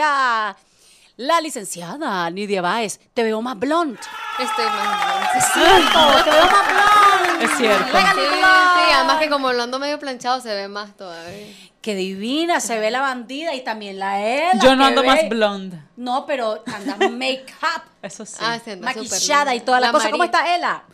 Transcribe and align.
está 0.00 0.56
la 1.16 1.40
licenciada 1.40 2.30
Nidia 2.30 2.62
Báez. 2.62 2.98
Te 3.12 3.22
veo 3.22 3.42
más 3.42 3.58
blonde. 3.58 3.98
Estoy 4.38 4.64
más 4.64 5.36
Es 5.36 5.52
cierto, 5.52 6.24
te 6.24 6.30
veo 6.30 6.44
más 6.46 6.66
blonde. 6.66 7.44
Es 7.44 7.56
cierto. 7.58 7.98
Sí, 7.98 8.92
además 8.94 9.18
que 9.18 9.28
como 9.28 9.52
lo 9.52 9.62
ando 9.62 9.78
medio 9.78 9.98
planchado 9.98 10.40
se 10.40 10.54
ve 10.54 10.68
más 10.68 10.96
todavía. 10.96 11.46
Qué 11.82 11.94
divina, 11.94 12.60
se 12.60 12.78
ve 12.78 12.90
la 12.90 13.00
bandida 13.00 13.54
y 13.54 13.62
también 13.64 13.98
la 13.98 14.20
Ela. 14.20 14.60
Yo 14.62 14.76
no 14.76 14.84
ando 14.84 15.02
ve- 15.02 15.06
más 15.06 15.28
blonde. 15.28 15.78
No, 15.96 16.24
pero 16.26 16.62
anda 16.66 16.96
make-up, 17.10 17.82
Eso 18.02 18.24
sí. 18.24 18.36
Ah, 18.40 18.58
sí, 18.62 18.70
anda 18.72 18.86
maquillada 18.86 19.54
y 19.54 19.60
toda 19.60 19.80
la, 19.80 19.86
La 19.88 19.92
cosa. 19.92 20.10
¿Cómo 20.10 20.24
está 20.24 20.54
Ela? 20.54 20.84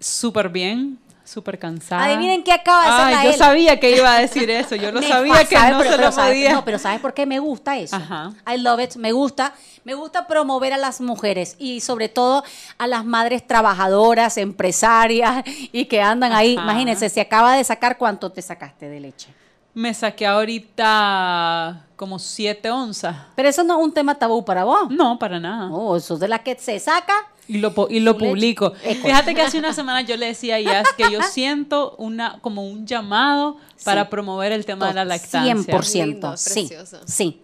Súper 0.00 0.48
bien, 0.48 0.98
súper 1.26 1.58
cansada. 1.58 2.04
Adivinen 2.04 2.42
qué 2.42 2.52
acaba 2.52 2.84
de 2.84 2.90
hacer 2.90 3.14
Ay, 3.18 3.26
yo 3.32 3.36
sabía 3.36 3.78
que 3.80 3.96
iba 3.96 4.14
a 4.14 4.18
decir 4.20 4.48
eso. 4.50 4.74
Yo 4.76 4.92
lo 4.92 5.02
sabía 5.02 5.44
que 5.44 5.54
no 5.56 5.78
Pero- 5.78 5.82
se 5.82 5.88
pero 5.90 6.02
lo 6.04 6.12
¿sabe- 6.12 6.28
podía. 6.30 6.52
No, 6.54 6.64
pero 6.64 6.78
¿sabes 6.78 7.00
por 7.00 7.12
qué 7.14 7.26
me 7.26 7.38
gusta 7.38 7.76
eso? 7.76 7.96
Ajá. 7.96 8.32
I 8.52 8.58
love 8.58 8.80
it. 8.80 8.96
Me 8.96 9.12
gusta. 9.12 9.52
Me 9.84 9.94
gusta 9.94 10.26
promover 10.26 10.72
a 10.72 10.78
las 10.78 11.00
mujeres 11.00 11.54
y 11.58 11.80
sobre 11.80 12.08
todo 12.08 12.42
a 12.78 12.86
las 12.86 13.04
madres 13.04 13.46
trabajadoras, 13.46 14.36
empresarias 14.36 15.44
y 15.46 15.84
que 15.84 16.00
andan 16.02 16.32
ahí. 16.32 16.54
Imagínense, 16.54 17.08
se 17.08 17.20
acaba 17.20 17.54
de 17.56 17.62
sacar 17.64 17.96
cuánto 17.98 18.30
te 18.32 18.42
sacaste 18.42 18.88
de 18.88 19.00
leche. 19.00 19.28
Me 19.74 19.92
saqué 19.92 20.26
ahorita 20.26 21.84
como 21.96 22.18
7 22.18 22.70
onzas. 22.70 23.16
Pero 23.34 23.48
eso 23.48 23.62
no 23.62 23.78
es 23.78 23.84
un 23.84 23.92
tema 23.92 24.14
tabú 24.14 24.44
para 24.44 24.64
vos. 24.64 24.90
No, 24.90 25.18
para 25.18 25.38
nada. 25.38 25.68
No, 25.68 25.96
eso 25.96 26.14
es 26.14 26.20
de 26.20 26.28
la 26.28 26.38
que 26.40 26.56
se 26.58 26.78
saca. 26.78 27.14
Y 27.48 27.58
lo, 27.58 27.72
y 27.88 28.00
lo 28.00 28.18
publico. 28.18 28.72
Fíjate 29.02 29.34
que 29.34 29.42
hace 29.42 29.58
una 29.58 29.72
semana 29.72 30.00
yo 30.02 30.16
le 30.16 30.26
decía 30.26 30.56
a 30.56 30.60
Yas 30.60 30.88
que 30.96 31.04
yo 31.12 31.22
siento 31.22 31.94
una 31.98 32.38
como 32.40 32.66
un 32.66 32.86
llamado 32.86 33.56
para 33.84 34.04
Sí. 34.04 34.08
promover 34.10 34.52
el 34.52 34.64
tema 34.66 34.88
de 34.88 34.94
la 34.94 35.04
lactancia. 35.04 35.54
100%. 35.54 36.06
Lindo, 36.06 36.36
sí, 36.36 36.68
sí. 37.06 37.40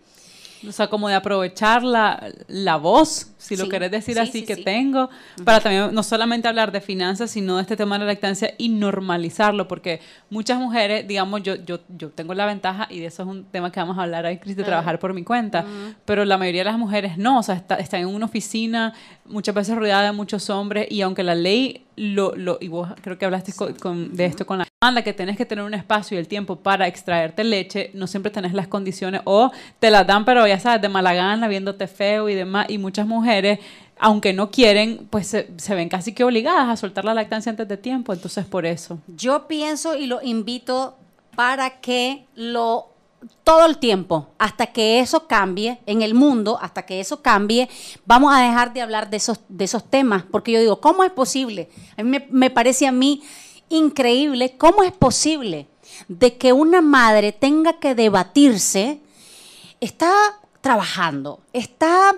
O 0.68 0.72
sea, 0.72 0.86
como 0.88 1.08
de 1.08 1.14
aprovechar 1.14 1.82
la, 1.82 2.32
la 2.48 2.76
voz, 2.76 3.32
si 3.38 3.56
lo 3.56 3.68
querés 3.68 3.90
decir 3.90 4.14
sí, 4.14 4.20
así, 4.20 4.32
sí, 4.40 4.44
que 4.44 4.56
tengo, 4.56 5.10
para 5.44 5.60
también 5.60 5.92
no 5.92 6.02
solamente 6.02 6.46
hablar 6.48 6.70
de 6.70 6.80
finanzas, 6.80 7.30
sino 7.30 7.56
de 7.56 7.62
este 7.62 7.76
tema 7.76 7.96
de 7.96 8.00
la 8.00 8.12
lactancia 8.12 8.54
y 8.58 8.68
normalizarlo, 8.68 9.66
porque 9.66 10.00
muchas 10.30 10.58
mujeres, 10.58 11.06
digamos, 11.08 11.42
yo, 11.42 11.56
yo, 11.56 11.80
yo 11.96 12.10
tengo 12.10 12.34
la 12.34 12.46
ventaja, 12.46 12.86
y 12.90 13.00
de 13.00 13.06
eso 13.06 13.22
es 13.24 13.28
un 13.28 13.44
tema 13.44 13.72
que 13.72 13.80
vamos 13.80 13.98
a 13.98 14.02
hablar 14.02 14.24
ahí, 14.26 14.38
Cris, 14.38 14.56
de 14.56 14.62
trabajar 14.64 14.98
por 14.98 15.12
mi 15.14 15.24
cuenta, 15.24 15.64
pero 16.04 16.24
la 16.24 16.38
mayoría 16.38 16.60
de 16.60 16.66
las 16.70 16.78
mujeres 16.78 17.18
no, 17.18 17.38
o 17.38 17.42
sea, 17.42 17.56
está- 17.56 17.76
están 17.76 18.00
en 18.00 18.06
una 18.08 18.26
oficina, 18.26 18.92
muchas 19.26 19.54
veces 19.54 19.74
rodeada 19.76 20.02
de 20.04 20.12
muchos 20.12 20.48
hombres, 20.50 20.86
y 20.90 21.02
aunque 21.02 21.22
la 21.24 21.34
ley 21.34 21.84
lo, 21.96 22.34
lo 22.36 22.58
y 22.60 22.68
vos 22.68 22.88
creo 23.02 23.18
que 23.18 23.24
hablaste 23.24 23.52
con- 23.52 23.74
con- 23.74 24.14
de 24.16 24.24
esto 24.26 24.46
con 24.46 24.58
la 24.58 24.66
manda 24.82 25.02
que 25.02 25.12
tenés 25.12 25.36
que 25.36 25.46
tener 25.46 25.64
un 25.64 25.74
espacio 25.74 26.16
y 26.16 26.18
el 26.18 26.26
tiempo 26.26 26.56
para 26.56 26.88
extraerte 26.88 27.44
leche, 27.44 27.92
no 27.94 28.08
siempre 28.08 28.32
tenés 28.32 28.52
las 28.52 28.66
condiciones 28.66 29.20
o 29.24 29.52
te 29.78 29.92
las 29.92 30.04
dan, 30.04 30.24
pero 30.24 30.44
ya 30.44 30.58
sabes, 30.58 30.82
de 30.82 30.88
mala 30.88 31.14
gana, 31.14 31.46
viéndote 31.46 31.86
feo 31.86 32.28
y 32.28 32.34
demás, 32.34 32.66
y 32.68 32.78
muchas 32.78 33.06
mujeres, 33.06 33.60
aunque 33.96 34.32
no 34.32 34.50
quieren, 34.50 35.06
pues 35.08 35.28
se, 35.28 35.74
ven 35.74 35.88
casi 35.88 36.12
que 36.12 36.24
obligadas 36.24 36.68
a 36.68 36.76
soltar 36.76 37.04
la 37.04 37.14
lactancia 37.14 37.50
antes 37.50 37.68
de 37.68 37.76
tiempo, 37.76 38.12
entonces 38.12 38.44
por 38.44 38.66
eso. 38.66 38.98
Yo 39.06 39.46
pienso 39.46 39.94
y 39.94 40.06
lo 40.06 40.20
invito 40.20 40.96
para 41.36 41.78
que 41.80 42.24
lo 42.34 42.88
todo 43.44 43.66
el 43.66 43.78
tiempo, 43.78 44.30
hasta 44.36 44.66
que 44.66 44.98
eso 44.98 45.28
cambie 45.28 45.78
en 45.86 46.02
el 46.02 46.12
mundo, 46.12 46.58
hasta 46.60 46.82
que 46.82 46.98
eso 46.98 47.22
cambie, 47.22 47.68
vamos 48.04 48.34
a 48.34 48.40
dejar 48.40 48.72
de 48.72 48.82
hablar 48.82 49.10
de 49.10 49.18
esos, 49.18 49.38
de 49.48 49.64
esos 49.64 49.88
temas, 49.88 50.24
porque 50.28 50.50
yo 50.50 50.58
digo, 50.58 50.80
¿cómo 50.80 51.04
es 51.04 51.12
posible? 51.12 51.68
A 51.96 52.02
mí 52.02 52.18
me 52.30 52.50
parece 52.50 52.88
a 52.88 52.90
mí 52.90 53.22
increíble, 53.72 54.56
¿cómo 54.56 54.82
es 54.82 54.92
posible 54.92 55.68
de 56.08 56.36
que 56.36 56.52
una 56.52 56.80
madre 56.80 57.32
tenga 57.32 57.74
que 57.74 57.94
debatirse 57.94 59.00
está 59.80 60.12
trabajando, 60.60 61.40
está 61.52 62.14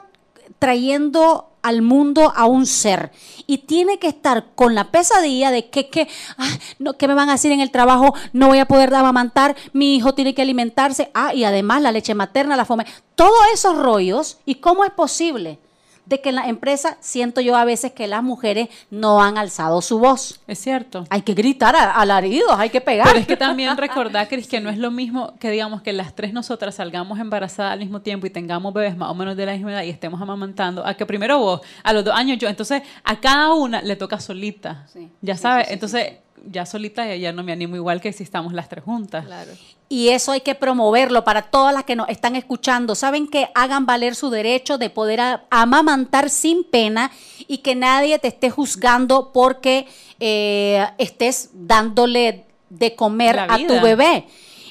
trayendo 0.58 1.50
al 1.62 1.80
mundo 1.80 2.30
a 2.36 2.44
un 2.44 2.66
ser 2.66 3.10
y 3.46 3.58
tiene 3.58 3.98
que 3.98 4.08
estar 4.08 4.52
con 4.54 4.74
la 4.74 4.90
pesadilla 4.90 5.50
de 5.50 5.70
que, 5.70 5.88
que 5.88 6.08
ah, 6.36 6.58
¿qué 6.98 7.08
me 7.08 7.14
van 7.14 7.30
a 7.30 7.32
decir 7.32 7.52
en 7.52 7.60
el 7.60 7.70
trabajo? 7.70 8.14
No 8.34 8.48
voy 8.48 8.58
a 8.58 8.66
poder 8.66 8.94
amamantar, 8.94 9.56
mi 9.72 9.96
hijo 9.96 10.14
tiene 10.14 10.34
que 10.34 10.42
alimentarse, 10.42 11.10
ah, 11.14 11.32
y 11.32 11.44
además 11.44 11.80
la 11.80 11.90
leche 11.90 12.14
materna, 12.14 12.54
la 12.54 12.66
fome, 12.66 12.84
todos 13.14 13.40
esos 13.54 13.78
rollos, 13.78 14.38
¿y 14.44 14.56
cómo 14.56 14.84
es 14.84 14.90
posible? 14.90 15.58
De 16.06 16.20
que 16.20 16.28
en 16.28 16.34
la 16.34 16.48
empresa 16.48 16.96
siento 17.00 17.40
yo 17.40 17.56
a 17.56 17.64
veces 17.64 17.92
que 17.92 18.06
las 18.06 18.22
mujeres 18.22 18.68
no 18.90 19.22
han 19.22 19.38
alzado 19.38 19.80
su 19.80 19.98
voz. 19.98 20.40
Es 20.46 20.58
cierto. 20.58 21.06
Hay 21.10 21.22
que 21.22 21.34
gritar 21.34 21.74
alaridos, 21.76 22.52
hay 22.58 22.70
que 22.70 22.80
pegar. 22.80 23.06
Pero 23.08 23.18
es 23.20 23.26
que 23.26 23.36
también 23.36 23.76
recordar, 23.76 24.28
Cris, 24.28 24.46
que 24.46 24.60
no 24.60 24.70
es 24.70 24.78
lo 24.78 24.90
mismo 24.90 25.34
que 25.38 25.50
digamos 25.50 25.82
que 25.82 25.92
las 25.92 26.14
tres 26.14 26.32
nosotras 26.32 26.74
salgamos 26.74 27.18
embarazadas 27.18 27.72
al 27.72 27.78
mismo 27.78 28.00
tiempo 28.00 28.26
y 28.26 28.30
tengamos 28.30 28.74
bebés 28.74 28.96
más 28.96 29.10
o 29.10 29.14
menos 29.14 29.36
de 29.36 29.46
la 29.46 29.52
misma 29.52 29.72
edad 29.72 29.82
y 29.82 29.90
estemos 29.90 30.20
amamantando, 30.20 30.86
a 30.86 30.94
que 30.94 31.06
primero 31.06 31.38
vos, 31.38 31.60
a 31.82 31.92
los 31.92 32.04
dos 32.04 32.14
años 32.14 32.38
yo. 32.38 32.48
Entonces, 32.48 32.82
a 33.02 33.20
cada 33.20 33.54
una 33.54 33.82
le 33.82 33.96
toca 33.96 34.20
solita. 34.20 34.86
Sí. 34.92 35.10
Ya 35.20 35.36
Sí, 35.36 35.42
sabes, 35.42 35.66
sí, 35.68 35.74
entonces 35.74 36.12
ya 36.50 36.66
solita 36.66 37.06
ya, 37.06 37.16
ya 37.16 37.32
no 37.32 37.42
me 37.42 37.52
animo 37.52 37.76
igual 37.76 38.00
que 38.00 38.12
si 38.12 38.22
estamos 38.22 38.52
las 38.52 38.68
tres 38.68 38.84
juntas. 38.84 39.24
Claro. 39.24 39.52
Y 39.88 40.08
eso 40.08 40.32
hay 40.32 40.40
que 40.40 40.54
promoverlo 40.54 41.24
para 41.24 41.42
todas 41.42 41.74
las 41.74 41.84
que 41.84 41.94
nos 41.94 42.08
están 42.08 42.36
escuchando. 42.36 42.94
Saben 42.94 43.28
que 43.28 43.48
hagan 43.54 43.86
valer 43.86 44.14
su 44.14 44.30
derecho 44.30 44.78
de 44.78 44.90
poder 44.90 45.20
amamantar 45.50 46.30
sin 46.30 46.64
pena 46.64 47.10
y 47.46 47.58
que 47.58 47.74
nadie 47.74 48.18
te 48.18 48.28
esté 48.28 48.50
juzgando 48.50 49.30
porque 49.32 49.86
eh, 50.20 50.86
estés 50.98 51.50
dándole 51.52 52.46
de 52.70 52.94
comer 52.96 53.38
a 53.38 53.56
tu 53.66 53.80
bebé. 53.80 54.26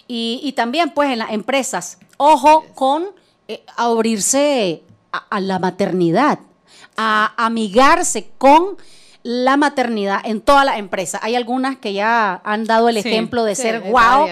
Y, 0.07 0.41
y 0.43 0.53
también 0.53 0.89
pues 0.89 1.11
en 1.11 1.19
las 1.19 1.31
empresas, 1.31 1.99
ojo 2.17 2.65
con 2.73 3.05
eh, 3.47 3.63
abrirse 3.77 4.81
a, 5.11 5.19
a 5.29 5.39
la 5.39 5.59
maternidad, 5.59 6.39
a 6.97 7.33
amigarse 7.37 8.29
con 8.37 8.77
la 9.23 9.57
maternidad 9.57 10.19
en 10.25 10.41
todas 10.41 10.65
las 10.65 10.77
empresas. 10.77 11.21
Hay 11.23 11.35
algunas 11.35 11.77
que 11.77 11.93
ya 11.93 12.41
han 12.43 12.65
dado 12.65 12.89
el 12.89 13.01
Sí. 13.01 13.07
ejemplo 13.09 13.43
de 13.45 13.55
Sí, 13.55 13.61
ser 13.63 13.75
hay 13.85 13.91
wow 13.91 14.27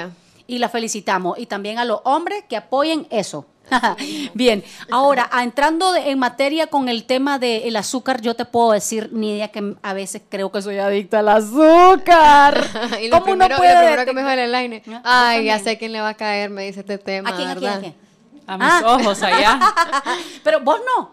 y 0.48 0.60
la 0.60 0.68
felicitamos. 0.70 1.40
Y 1.40 1.46
también 1.46 1.80
a 1.80 1.86
los 1.86 2.02
hombres 2.04 2.44
que 2.50 2.58
apoyen 2.58 3.08
eso. 3.10 3.46
Bien, 4.34 4.64
ahora, 4.92 5.30
a- 5.32 5.44
entrando 5.44 5.94
de- 5.94 6.10
en 6.12 6.20
materia 6.20 6.68
con 6.68 6.90
el 6.90 7.06
tema 7.06 7.40
del 7.40 7.74
azúcar, 7.78 8.20
yo 8.20 8.36
te 8.36 8.44
puedo 8.44 8.72
decir, 8.74 9.10
Nidia, 9.14 9.48
que 9.48 9.76
a 9.82 9.94
veces 9.94 10.22
creo 10.28 10.52
que 10.52 10.62
soy 10.62 10.78
adicta 10.78 11.20
al 11.20 11.30
azúcar. 11.30 12.66
y 13.02 13.08
lo 13.08 13.20
¿Cómo 13.22 13.32
uno 13.34 13.46
primero, 13.46 13.58
puede 13.58 13.74
lo 13.74 13.80
primero 13.80 14.06
que 14.06 14.14
me 14.14 14.22
el. 14.24 14.84
¿Ah? 15.06 15.30
Ay, 15.30 15.46
ya 15.46 15.60
sé 15.60 15.78
quién 15.78 15.94
le 15.94 16.02
va 16.02 16.10
a 16.10 16.14
caer, 16.16 16.50
me 16.50 16.64
dice 16.66 16.82
este 16.82 16.98
tema, 16.98 17.30
¿A 17.30 17.36
quién, 17.38 17.48
a 17.48 17.52
quién, 17.56 17.64
¿verdad? 17.64 17.78
a 17.78 17.82
quién? 17.82 17.96
A 18.48 18.58
mis 18.58 18.68
Ah. 18.70 18.82
ojos 18.88 19.24
allá. 19.24 19.60
Pero 20.44 20.60
vos 20.60 20.82
no. 20.86 21.12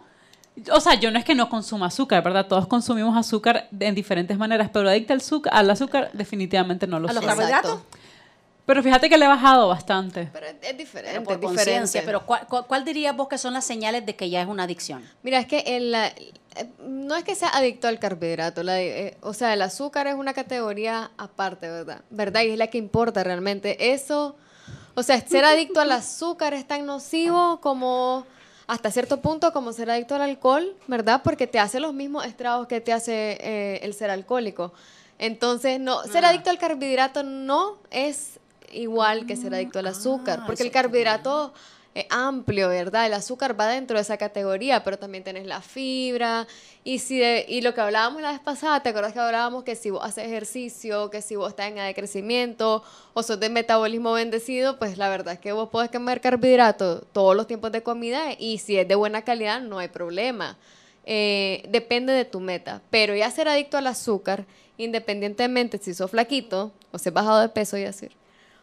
O 0.73 0.81
sea, 0.81 0.95
yo 0.95 1.11
no 1.11 1.19
es 1.19 1.25
que 1.25 1.35
no 1.35 1.49
consuma 1.49 1.87
azúcar, 1.87 2.23
¿verdad? 2.23 2.47
Todos 2.47 2.67
consumimos 2.67 3.17
azúcar 3.17 3.69
de- 3.71 3.87
en 3.87 3.95
diferentes 3.95 4.37
maneras, 4.39 4.71
pero 4.73 4.89
adicta 4.89 5.13
al 5.13 5.21
azúcar, 5.21 5.53
al 5.55 5.71
azúcar 5.71 6.11
definitivamente 6.13 6.87
no 6.87 6.99
lo 7.01 7.09
¿A 7.09 7.13
los 7.13 7.23
soy. 7.23 7.29
carbohidratos? 7.35 7.81
Pero 8.67 8.83
fíjate 8.83 9.09
que 9.09 9.17
le 9.17 9.25
he 9.25 9.29
bajado 9.29 9.67
bastante. 9.69 10.29
Pero 10.33 10.47
es, 10.47 10.55
es 10.61 10.77
diferente, 10.77 11.13
Pero 11.21 11.25
por 11.25 11.41
conciencia. 11.41 12.03
Pero 12.05 12.27
¿cuál, 12.27 12.47
cuál, 12.49 12.67
cuál 12.67 12.85
dirías 12.85 13.17
vos 13.17 13.27
que 13.29 13.39
son 13.39 13.55
las 13.55 13.65
señales 13.65 14.05
de 14.05 14.15
que 14.15 14.29
ya 14.29 14.43
es 14.43 14.47
una 14.49 14.65
adicción? 14.65 15.03
Mira, 15.23 15.39
es 15.39 15.47
que 15.47 15.61
el, 15.61 15.95
eh, 15.95 16.13
no 16.87 17.17
es 17.17 17.25
que 17.25 17.35
sea 17.35 17.49
adicto 17.49 17.89
al 17.89 17.99
carbohidrato, 17.99 18.63
la- 18.63 18.79
eh, 18.83 19.17
o 19.23 19.33
sea, 19.33 19.55
el 19.55 19.63
azúcar 19.63 20.07
es 20.07 20.17
una 20.17 20.35
categoría 20.35 21.11
aparte, 21.17 21.67
¿verdad? 21.71 22.03
¿Verdad? 22.11 22.43
Y 22.43 22.51
es 22.51 22.59
la 22.59 22.67
que 22.67 22.77
importa 22.77 23.25
realmente. 23.25 23.93
Eso, 23.95 24.37
o 24.95 25.03
sea, 25.03 25.19
ser 25.27 25.47
adicto 25.47 25.81
al 25.81 25.93
azúcar 25.93 26.53
es 26.53 26.67
tan 26.67 26.85
nocivo 26.85 27.61
como 27.63 28.27
hasta 28.69 28.91
cierto 28.93 29.21
punto 29.21 29.53
como 29.53 29.73
ser 29.73 29.91
adicto 29.91 30.15
al 30.15 30.23
alcohol, 30.23 30.77
¿verdad? 30.87 31.23
Porque 31.25 31.47
te 31.49 31.59
hace 31.59 31.81
los 31.81 31.93
mismos 31.95 32.25
estragos 32.27 32.69
que 32.69 32.81
te 32.81 32.93
hace 32.93 33.39
eh, 33.41 33.81
el 33.83 33.95
ser 33.95 34.11
alcohólico. 34.11 34.73
Entonces, 35.19 35.81
no, 35.81 36.05
ser 36.05 36.25
Ah. 36.25 36.29
adicto 36.29 36.51
al 36.51 36.59
carbohidrato 36.59 37.23
no 37.25 37.79
es 37.91 38.39
igual 38.73 39.27
que 39.27 39.35
ser 39.37 39.55
adicto 39.55 39.79
al 39.81 39.87
azúcar, 39.89 40.41
Ah, 40.43 40.47
porque 40.47 40.63
el 40.63 40.69
está 40.69 40.81
es 41.95 42.07
amplio, 42.11 42.69
¿verdad? 42.69 43.07
El 43.07 43.15
azúcar 43.15 43.59
va 43.59 43.67
dentro 43.67 43.97
de 43.97 44.03
esa 44.03 44.17
categoría, 44.17 44.85
pero 44.85 44.99
también 44.99 45.25
tenés 45.25 45.47
la 45.47 45.61
fibra. 45.61 46.47
Y, 46.85 47.01
si 47.01 47.19
de- 47.19 47.45
y 47.49 47.61
lo 47.61 47.75
que 47.75 47.81
hablábamos 47.81 48.23
la 48.23 48.31
vez 48.33 48.41
pasada, 48.41 48.83
¿te 48.83 48.91
acuerdas 48.91 49.13
que 49.13 49.19
hablábamos 49.19 49.65
que 49.65 49.75
si 49.75 49.91
vos 49.91 50.05
haces 50.05 50.27
ejercicio, 50.27 51.11
que 51.11 51.23
si 51.23 51.37
vos 51.37 51.51
estás 51.51 51.73
en 51.73 51.95
crecimiento 51.95 52.83
o 53.15 53.23
sos 53.23 53.41
de 53.41 53.49
metabolismo 53.49 54.13
bendecido, 54.13 54.79
pues 54.79 54.97
la 54.97 55.09
verdad 55.09 55.35
es 55.35 55.41
que 55.41 55.53
vos 55.53 55.69
podés 55.71 55.91
comer 55.91 56.21
carbohidrato 56.21 57.01
todos 57.13 57.35
los 57.37 57.47
tiempos 57.47 57.73
de 57.73 57.83
comida 57.83 58.33
y 58.39 58.59
si 58.59 58.79
es 58.79 58.87
de 58.87 58.95
buena 58.95 59.23
calidad 59.23 59.61
no 59.61 59.79
hay 59.79 59.89
problema. 59.89 60.57
Eh, 61.05 61.65
depende 61.71 62.13
de 62.13 62.25
tu 62.25 62.39
meta. 62.41 62.83
Pero 62.91 63.15
ya 63.17 63.31
ser 63.31 63.49
adicto 63.49 63.79
al 63.79 63.87
azúcar, 63.87 64.45
independientemente 64.77 65.79
si 65.79 65.95
sos 65.95 66.11
flaquito 66.11 66.73
o 66.93 66.99
si 66.99 67.09
has 67.09 67.15
bajado 67.15 67.41
de 67.41 67.49
peso 67.49 67.77
y 67.79 67.85
así, 67.85 68.09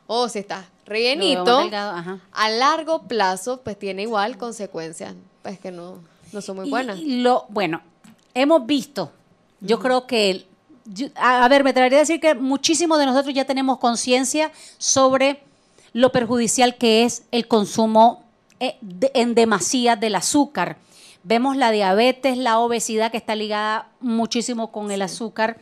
o 0.08 0.30
si 0.30 0.40
estás 0.40 0.66
rellenito, 0.86 1.60
delgado, 1.60 1.92
ajá. 1.98 2.20
a 2.32 2.50
largo 2.50 3.04
plazo, 3.04 3.62
pues 3.64 3.78
tiene 3.80 4.04
igual 4.04 4.38
consecuencias, 4.38 5.14
pues 5.42 5.60
que 5.60 5.72
no, 5.72 6.00
no 6.32 6.42
son 6.42 6.58
muy 6.58 6.70
buenas. 6.70 7.00
y 7.00 7.22
lo, 7.22 7.46
bueno, 7.50 7.82
hemos 8.34 8.66
visto, 8.66 9.12
yo 9.62 9.80
creo 9.80 10.06
que, 10.06 10.46
yo- 10.86 11.08
a, 11.16 11.44
a 11.46 11.48
ver, 11.50 11.64
me 11.64 11.74
traería 11.74 11.98
a 12.00 12.02
decir 12.02 12.20
que 12.20 12.36
muchísimos 12.36 13.00
de 13.00 13.06
nosotros 13.08 13.34
ya 13.34 13.46
tenemos 13.46 13.80
conciencia 13.80 14.52
sobre 14.78 15.42
lo 15.94 16.12
perjudicial 16.12 16.76
que 16.76 17.04
es 17.04 17.24
el 17.32 17.48
consumo 17.48 18.24
eh, 18.60 18.78
en 19.14 19.34
demasía 19.34 19.96
del 19.96 20.16
azúcar. 20.16 20.78
Vemos 21.24 21.58
la 21.58 21.72
diabetes, 21.72 22.38
la 22.38 22.60
obesidad 22.60 23.10
que 23.12 23.18
está 23.18 23.34
ligada 23.34 23.90
muchísimo 24.00 24.72
con 24.72 24.92
el 24.92 25.02
azúcar. 25.02 25.58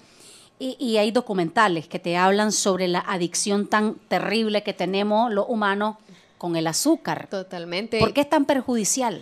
Y, 0.59 0.77
y 0.79 0.97
hay 0.97 1.11
documentales 1.11 1.87
que 1.87 1.99
te 1.99 2.15
hablan 2.15 2.51
sobre 2.51 2.87
la 2.87 2.99
adicción 2.99 3.67
tan 3.67 3.95
terrible 4.07 4.63
que 4.63 4.73
tenemos 4.73 5.31
los 5.31 5.45
humanos 5.49 5.97
con 6.37 6.55
el 6.55 6.67
azúcar. 6.67 7.27
Totalmente. 7.29 7.99
¿Por 7.99 8.13
qué 8.13 8.21
es 8.21 8.29
tan 8.29 8.45
perjudicial? 8.45 9.21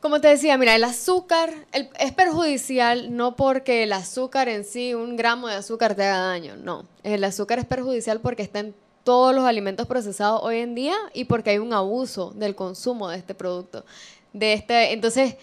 Como 0.00 0.20
te 0.20 0.28
decía, 0.28 0.58
mira, 0.58 0.74
el 0.74 0.82
azúcar 0.82 1.52
el- 1.72 1.88
es 2.00 2.12
perjudicial 2.12 3.16
no 3.16 3.36
porque 3.36 3.84
el 3.84 3.92
azúcar 3.92 4.48
en 4.48 4.64
sí, 4.64 4.94
un 4.94 5.16
gramo 5.16 5.46
de 5.46 5.54
azúcar 5.54 5.94
te 5.94 6.04
haga 6.04 6.18
daño, 6.24 6.56
no. 6.56 6.84
El 7.04 7.22
azúcar 7.22 7.60
es 7.60 7.66
perjudicial 7.66 8.20
porque 8.20 8.42
está 8.42 8.60
en 8.60 8.74
todos 9.04 9.34
los 9.34 9.44
alimentos 9.44 9.86
procesados 9.86 10.40
hoy 10.42 10.58
en 10.58 10.74
día 10.74 10.94
y 11.12 11.24
porque 11.24 11.50
hay 11.50 11.58
un 11.58 11.72
abuso 11.72 12.32
del 12.34 12.54
consumo 12.56 13.08
de 13.08 13.18
este 13.18 13.34
producto. 13.34 13.84
De 14.32 14.54
este, 14.54 14.92
entonces, 14.92 15.36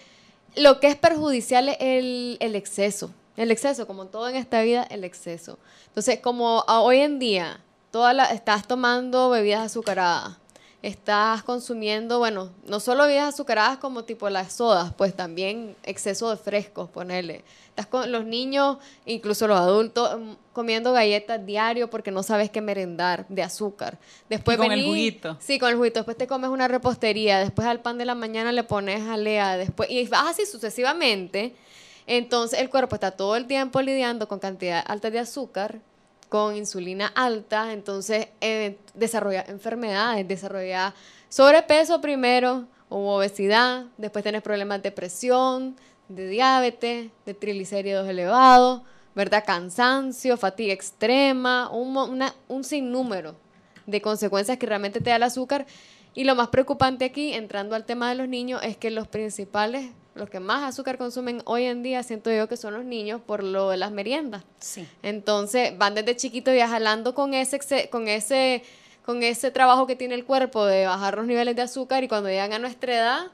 lo 0.56 0.80
que 0.80 0.88
es 0.88 0.96
perjudicial 0.96 1.68
es 1.70 1.76
el, 1.80 2.36
el 2.40 2.54
exceso. 2.54 3.10
El 3.36 3.50
exceso, 3.50 3.86
como 3.86 4.06
todo 4.06 4.28
en 4.28 4.36
esta 4.36 4.62
vida, 4.62 4.82
el 4.84 5.04
exceso. 5.04 5.58
Entonces, 5.86 6.20
como 6.20 6.64
hoy 6.66 6.98
en 6.98 7.18
día 7.18 7.60
toda 7.90 8.12
la, 8.12 8.24
estás 8.26 8.66
tomando 8.66 9.30
bebidas 9.30 9.66
azucaradas, 9.66 10.36
estás 10.82 11.42
consumiendo, 11.42 12.18
bueno, 12.18 12.50
no 12.66 12.80
solo 12.80 13.04
bebidas 13.04 13.34
azucaradas 13.34 13.78
como 13.78 14.04
tipo 14.04 14.30
las 14.30 14.54
sodas, 14.54 14.92
pues 14.94 15.14
también 15.14 15.76
exceso 15.82 16.30
de 16.30 16.36
frescos, 16.36 16.88
ponerle. 16.88 17.44
Estás 17.68 17.86
con 17.86 18.10
los 18.10 18.24
niños, 18.24 18.78
incluso 19.04 19.46
los 19.46 19.58
adultos, 19.58 20.18
mm, 20.18 20.32
comiendo 20.52 20.92
galletas 20.92 21.44
diario 21.44 21.90
porque 21.90 22.10
no 22.10 22.22
sabes 22.22 22.50
qué 22.50 22.60
merendar 22.60 23.26
de 23.28 23.42
azúcar. 23.42 23.98
Después 24.28 24.56
Y 24.56 24.60
con 24.60 24.72
el 24.72 24.84
juguito. 24.84 25.36
Sí, 25.40 25.58
con 25.58 25.70
el 25.70 25.76
juguito. 25.76 26.00
Después 26.00 26.16
te 26.16 26.26
comes 26.26 26.50
una 26.50 26.68
repostería, 26.68 27.38
después 27.38 27.66
al 27.68 27.80
pan 27.80 27.98
de 27.98 28.06
la 28.06 28.14
mañana 28.14 28.52
le 28.52 28.64
pones 28.64 29.02
jalea, 29.04 29.56
después 29.56 29.90
y 29.90 30.06
vas 30.08 30.28
así 30.28 30.46
sucesivamente. 30.46 31.54
Entonces 32.06 32.58
el 32.60 32.70
cuerpo 32.70 32.96
está 32.96 33.12
todo 33.12 33.36
el 33.36 33.46
tiempo 33.46 33.80
lidiando 33.82 34.26
con 34.28 34.38
cantidad 34.38 34.82
alta 34.86 35.10
de 35.10 35.18
azúcar, 35.18 35.80
con 36.28 36.56
insulina 36.56 37.08
alta, 37.14 37.72
entonces 37.72 38.28
eh, 38.40 38.78
desarrolla 38.94 39.44
enfermedades, 39.48 40.26
desarrolla 40.28 40.94
sobrepeso 41.28 42.00
primero, 42.00 42.66
o 42.88 43.14
obesidad, 43.16 43.84
después 43.98 44.22
tienes 44.24 44.42
problemas 44.42 44.82
de 44.82 44.90
presión, 44.90 45.76
de 46.08 46.26
diabetes, 46.26 47.10
de 47.24 47.34
triglicéridos 47.34 48.08
elevados, 48.08 48.82
¿verdad? 49.14 49.44
Cansancio, 49.46 50.36
fatiga 50.36 50.72
extrema, 50.72 51.68
un, 51.70 51.96
una- 51.96 52.34
un 52.48 52.64
sinnúmero 52.64 53.36
de 53.86 54.00
consecuencias 54.00 54.58
que 54.58 54.66
realmente 54.66 55.00
te 55.00 55.10
da 55.10 55.16
el 55.16 55.22
azúcar. 55.22 55.66
Y 56.14 56.24
lo 56.24 56.34
más 56.34 56.48
preocupante 56.48 57.04
aquí, 57.04 57.32
entrando 57.32 57.76
al 57.76 57.84
tema 57.84 58.08
de 58.08 58.16
los 58.16 58.26
niños, 58.28 58.60
es 58.64 58.76
que 58.76 58.90
los 58.90 59.06
principales, 59.06 59.90
los 60.14 60.28
que 60.28 60.40
más 60.40 60.62
azúcar 60.62 60.98
consumen 60.98 61.42
hoy 61.44 61.64
en 61.64 61.82
día, 61.82 62.02
siento 62.02 62.30
yo 62.32 62.48
que 62.48 62.56
son 62.56 62.74
los 62.74 62.84
niños 62.84 63.20
por 63.20 63.42
lo 63.42 63.70
de 63.70 63.76
las 63.76 63.92
meriendas. 63.92 64.42
Sí. 64.58 64.86
Entonces 65.02 65.76
van 65.78 65.94
desde 65.94 66.16
chiquitos 66.16 66.54
ya 66.54 66.68
jalando 66.68 67.14
con 67.14 67.34
ese, 67.34 67.88
con 67.90 68.08
ese, 68.08 68.62
con 69.04 69.22
ese 69.22 69.50
trabajo 69.50 69.86
que 69.86 69.96
tiene 69.96 70.14
el 70.14 70.24
cuerpo 70.24 70.64
de 70.66 70.86
bajar 70.86 71.16
los 71.16 71.26
niveles 71.26 71.56
de 71.56 71.62
azúcar 71.62 72.04
y 72.04 72.08
cuando 72.08 72.28
llegan 72.28 72.52
a 72.52 72.58
nuestra 72.58 72.94
edad 72.94 73.26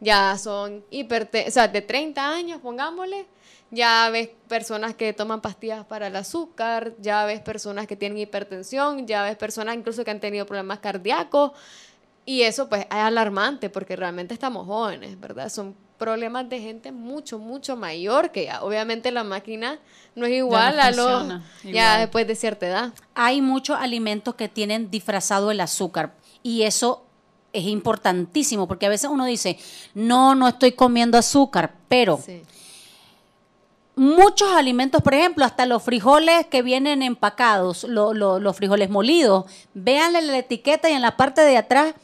ya 0.00 0.36
son 0.36 0.84
hiperte 0.90 1.44
o 1.48 1.50
sea, 1.50 1.68
de 1.68 1.80
30 1.80 2.28
años, 2.28 2.60
pongámosle, 2.60 3.26
ya 3.70 4.10
ves 4.10 4.28
personas 4.48 4.94
que 4.94 5.12
toman 5.12 5.40
pastillas 5.40 5.84
para 5.86 6.08
el 6.08 6.16
azúcar, 6.16 6.94
ya 7.00 7.24
ves 7.24 7.40
personas 7.40 7.86
que 7.86 7.96
tienen 7.96 8.18
hipertensión, 8.18 9.06
ya 9.06 9.22
ves 9.22 9.36
personas 9.36 9.76
incluso 9.76 10.04
que 10.04 10.10
han 10.10 10.20
tenido 10.20 10.46
problemas 10.46 10.80
cardíacos 10.80 11.52
y 12.24 12.42
eso 12.42 12.68
pues 12.68 12.82
es 12.82 12.86
alarmante 12.90 13.70
porque 13.70 13.96
realmente 13.96 14.34
estamos 14.34 14.66
jóvenes, 14.66 15.18
¿verdad? 15.20 15.48
Son 15.48 15.74
problemas 15.98 16.48
de 16.48 16.60
gente 16.60 16.92
mucho, 16.92 17.38
mucho 17.38 17.76
mayor 17.76 18.30
que 18.32 18.46
ya. 18.46 18.62
Obviamente 18.62 19.10
la 19.10 19.24
máquina 19.24 19.78
no 20.14 20.26
es 20.26 20.32
igual 20.32 20.78
a 20.80 20.90
lo 20.90 21.02
funciona 21.08 21.44
ya 21.62 21.98
después 21.98 22.26
de 22.26 22.34
cierta 22.34 22.66
edad. 22.66 22.92
Hay 23.14 23.40
muchos 23.40 23.76
alimentos 23.78 24.34
que 24.34 24.48
tienen 24.48 24.90
disfrazado 24.90 25.50
el 25.50 25.60
azúcar 25.60 26.14
y 26.42 26.62
eso 26.62 27.04
es 27.52 27.64
importantísimo 27.64 28.66
porque 28.66 28.86
a 28.86 28.88
veces 28.88 29.08
uno 29.10 29.24
dice, 29.24 29.58
no, 29.94 30.34
no 30.34 30.48
estoy 30.48 30.72
comiendo 30.72 31.16
azúcar, 31.16 31.74
pero 31.88 32.18
Sí. 32.24 32.42
muchos 33.96 34.50
alimentos, 34.52 35.02
por 35.02 35.14
ejemplo, 35.14 35.44
hasta 35.44 35.66
los 35.66 35.82
frijoles 35.82 36.46
que 36.46 36.62
vienen 36.62 37.02
empacados, 37.02 37.84
lo- 37.84 38.12
lo- 38.12 38.40
los 38.40 38.56
frijoles 38.56 38.90
molidos, 38.90 39.44
véanle 39.74 40.20
la 40.22 40.38
etiqueta 40.38 40.90
y 40.90 40.94
en 40.94 41.02
la 41.02 41.16
parte 41.16 41.42
de 41.42 41.56
atrás 41.56 41.94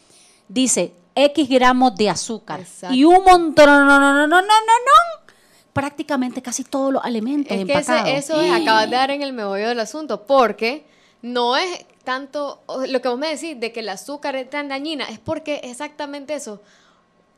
dice 0.49 0.95
X 1.15 1.49
gramos 1.49 1.95
de 1.97 2.09
azúcar. 2.11 2.61
Exacto. 2.61 2.95
Y 2.95 3.05
un 3.05 3.23
montón, 3.25 3.67
no, 3.67 3.85
no, 3.85 3.99
no, 4.01 4.27
no, 4.27 4.27
no, 4.27 4.41
no, 4.43 4.47
no. 4.47 5.33
Prácticamente 5.73 6.43
casi 6.43 6.65
todos 6.65 6.93
los 6.93 7.05
alimentos 7.05 7.57
Es 7.57 7.65
que 7.65 7.73
ese- 7.73 7.93
empacados. 7.93 8.19
eso 8.19 8.41
es, 8.41 8.53
acabas 8.53 8.91
de 8.91 8.97
dar 8.97 9.11
en 9.11 9.23
el 9.23 9.33
meollo 9.33 9.69
del 9.69 9.79
asunto, 9.81 10.27
porque 10.27 10.85
no 11.23 11.57
es 11.57 11.85
tanto 12.05 12.61
lo 12.89 13.01
que 13.01 13.09
vos 13.09 13.19
me 13.19 13.29
decís 13.29 13.59
de 13.61 13.73
que 13.73 13.81
el 13.81 13.89
azúcar 13.89 14.35
es 14.37 14.51
tan 14.51 14.69
dañina, 14.69 15.05
es 15.05 15.19
porque 15.19 15.61
exactamente 15.65 16.35
eso. 16.35 16.61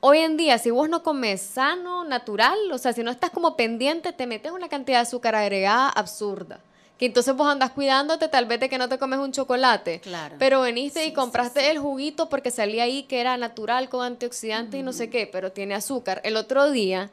Hoy 0.00 0.18
en 0.18 0.36
día, 0.36 0.58
si 0.58 0.70
vos 0.70 0.88
no 0.88 1.02
comes 1.02 1.42
sano, 1.42 2.04
natural, 2.04 2.58
o 2.72 2.78
sea, 2.78 2.92
si 2.92 3.02
no 3.02 3.10
estás 3.10 3.30
como 3.30 3.54
pendiente, 3.56 4.12
te 4.12 4.26
metes 4.26 4.50
una 4.50 4.68
cantidad 4.68 4.98
de 4.98 5.02
azúcar 5.02 5.34
agregada 5.34 5.88
absurda. 5.90 6.58
Que 7.02 7.06
entonces 7.06 7.34
vos 7.34 7.48
andas 7.48 7.72
cuidándote 7.72 8.28
tal 8.28 8.46
vez 8.46 8.60
de 8.60 8.68
que 8.68 8.78
no 8.78 8.88
te 8.88 8.96
comes 8.96 9.18
un 9.18 9.32
chocolate. 9.32 9.98
Claro. 9.98 10.36
Pero 10.38 10.60
veniste 10.60 11.04
y 11.04 11.12
compraste 11.12 11.68
el 11.68 11.80
juguito 11.80 12.28
porque 12.28 12.52
salía 12.52 12.84
ahí 12.84 13.02
que 13.02 13.20
era 13.20 13.36
natural 13.36 13.88
con 13.88 14.06
antioxidantes 14.06 14.78
y 14.78 14.84
no 14.84 14.92
sé 14.92 15.10
qué, 15.10 15.26
pero 15.26 15.50
tiene 15.50 15.74
azúcar. 15.74 16.20
El 16.22 16.36
otro 16.36 16.70
día, 16.70 17.10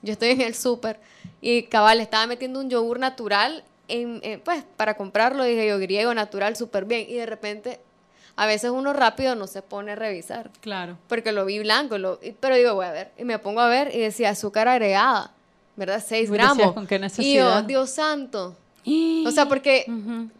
yo 0.00 0.12
estoy 0.12 0.28
en 0.28 0.42
el 0.42 0.54
súper 0.54 1.00
y 1.40 1.64
cabal 1.64 1.98
estaba 1.98 2.28
metiendo 2.28 2.60
un 2.60 2.70
yogur 2.70 3.00
natural 3.00 3.64
en, 3.88 4.20
en, 4.22 4.40
pues 4.42 4.62
para 4.76 4.96
comprarlo 4.96 5.42
dije 5.42 5.66
yo 5.66 5.76
griego 5.80 6.14
natural 6.14 6.54
súper 6.54 6.84
bien 6.84 7.06
y 7.08 7.14
de 7.14 7.26
repente 7.26 7.80
a 8.36 8.46
veces 8.46 8.70
uno 8.70 8.92
rápido 8.92 9.34
no 9.34 9.48
se 9.48 9.60
pone 9.60 9.90
a 9.90 9.96
revisar 9.96 10.52
Claro. 10.60 10.98
porque 11.08 11.32
lo 11.32 11.44
vi 11.44 11.58
blanco 11.58 11.98
lo, 11.98 12.20
pero 12.38 12.54
digo 12.54 12.76
voy 12.76 12.86
a 12.86 12.92
ver 12.92 13.10
y 13.18 13.24
me 13.24 13.40
pongo 13.40 13.60
a 13.60 13.66
ver 13.68 13.92
y 13.92 13.98
decía 13.98 14.30
azúcar 14.30 14.68
agregada 14.68 15.32
verdad 15.74 16.00
6 16.06 16.28
Y 16.28 16.30
decías, 16.30 16.54
gramos 16.54 16.74
¿con 16.74 16.86
qué 16.86 17.00
y 17.18 17.34
yo? 17.34 17.62
Dios 17.62 17.90
santo 17.90 18.56
o 19.26 19.30
sea 19.30 19.46
porque 19.46 19.86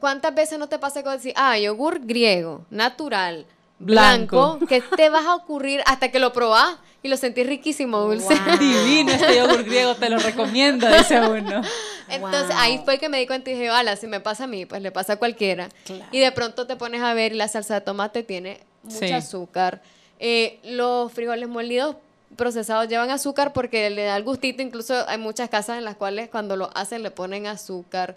cuántas 0.01 0.35
veces 0.35 0.59
no 0.59 0.69
te 0.69 0.79
pasa 0.79 1.03
con 1.03 1.13
decir 1.13 1.33
ah 1.37 1.59
yogur 1.59 2.01
griego 2.05 2.65
natural 2.71 3.47
blanco, 3.79 4.57
Blanco. 4.57 4.67
que 4.67 4.81
te 4.81 5.09
vas 5.09 5.25
a 5.27 5.35
ocurrir 5.35 5.83
hasta 5.87 6.11
que 6.11 6.19
lo 6.19 6.33
probás 6.33 6.77
y 7.03 7.09
lo 7.09 7.17
sentís 7.17 7.47
riquísimo 7.47 7.99
dulce 7.99 8.35
Wow. 8.35 8.59
Divino 8.59 9.11
este 9.13 9.37
yogur 9.37 9.65
griego, 9.65 9.97
te 9.97 10.09
lo 10.09 10.19
recomiendo, 10.21 10.87
dice 10.89 11.21
uno. 11.21 11.63
Entonces 12.09 12.49
Wow. 12.51 12.57
ahí 12.59 12.81
fue 12.85 12.99
que 12.99 13.09
me 13.09 13.19
di 13.19 13.27
cuenta 13.27 13.51
y 13.51 13.55
dije, 13.55 13.71
vale, 13.71 13.97
si 13.97 14.07
me 14.07 14.21
pasa 14.21 14.45
a 14.45 14.47
mí, 14.47 14.67
pues 14.67 14.83
le 14.83 14.93
pasa 14.93 15.15
a 15.15 15.17
cualquiera. 15.17 15.69
Claro. 15.85 16.05
Y 16.13 16.21
de 16.21 16.31
pronto 16.31 16.65
te 16.69 16.77
pones 16.77 17.03
a 17.03 17.13
ver 17.13 17.33
y 17.33 17.37
la 17.37 17.49
salsa 17.49 17.75
de 17.75 17.81
tomate 17.81 18.23
tiene 18.23 18.61
mucho 18.85 18.99
Sí. 18.99 19.11
azúcar. 19.13 19.83
Eh, 20.21 20.61
los 20.63 21.11
frijoles 21.13 21.49
molidos 21.49 21.97
procesados 22.37 22.89
llevan 22.89 23.11
azúcar 23.11 23.53
porque 23.53 23.91
le 23.91 24.05
da 24.05 24.17
el 24.17 24.25
gustito. 24.25 24.63
Incluso 24.63 24.95
hay 25.09 25.19
muchas 25.19 25.49
casas 25.49 25.79
en 25.79 25.85
las 25.85 25.97
cuales 25.97 26.29
cuando 26.31 26.57
lo 26.57 26.71
hacen 26.77 27.03
le 27.03 27.11
ponen 27.11 27.47
azúcar. 27.47 28.15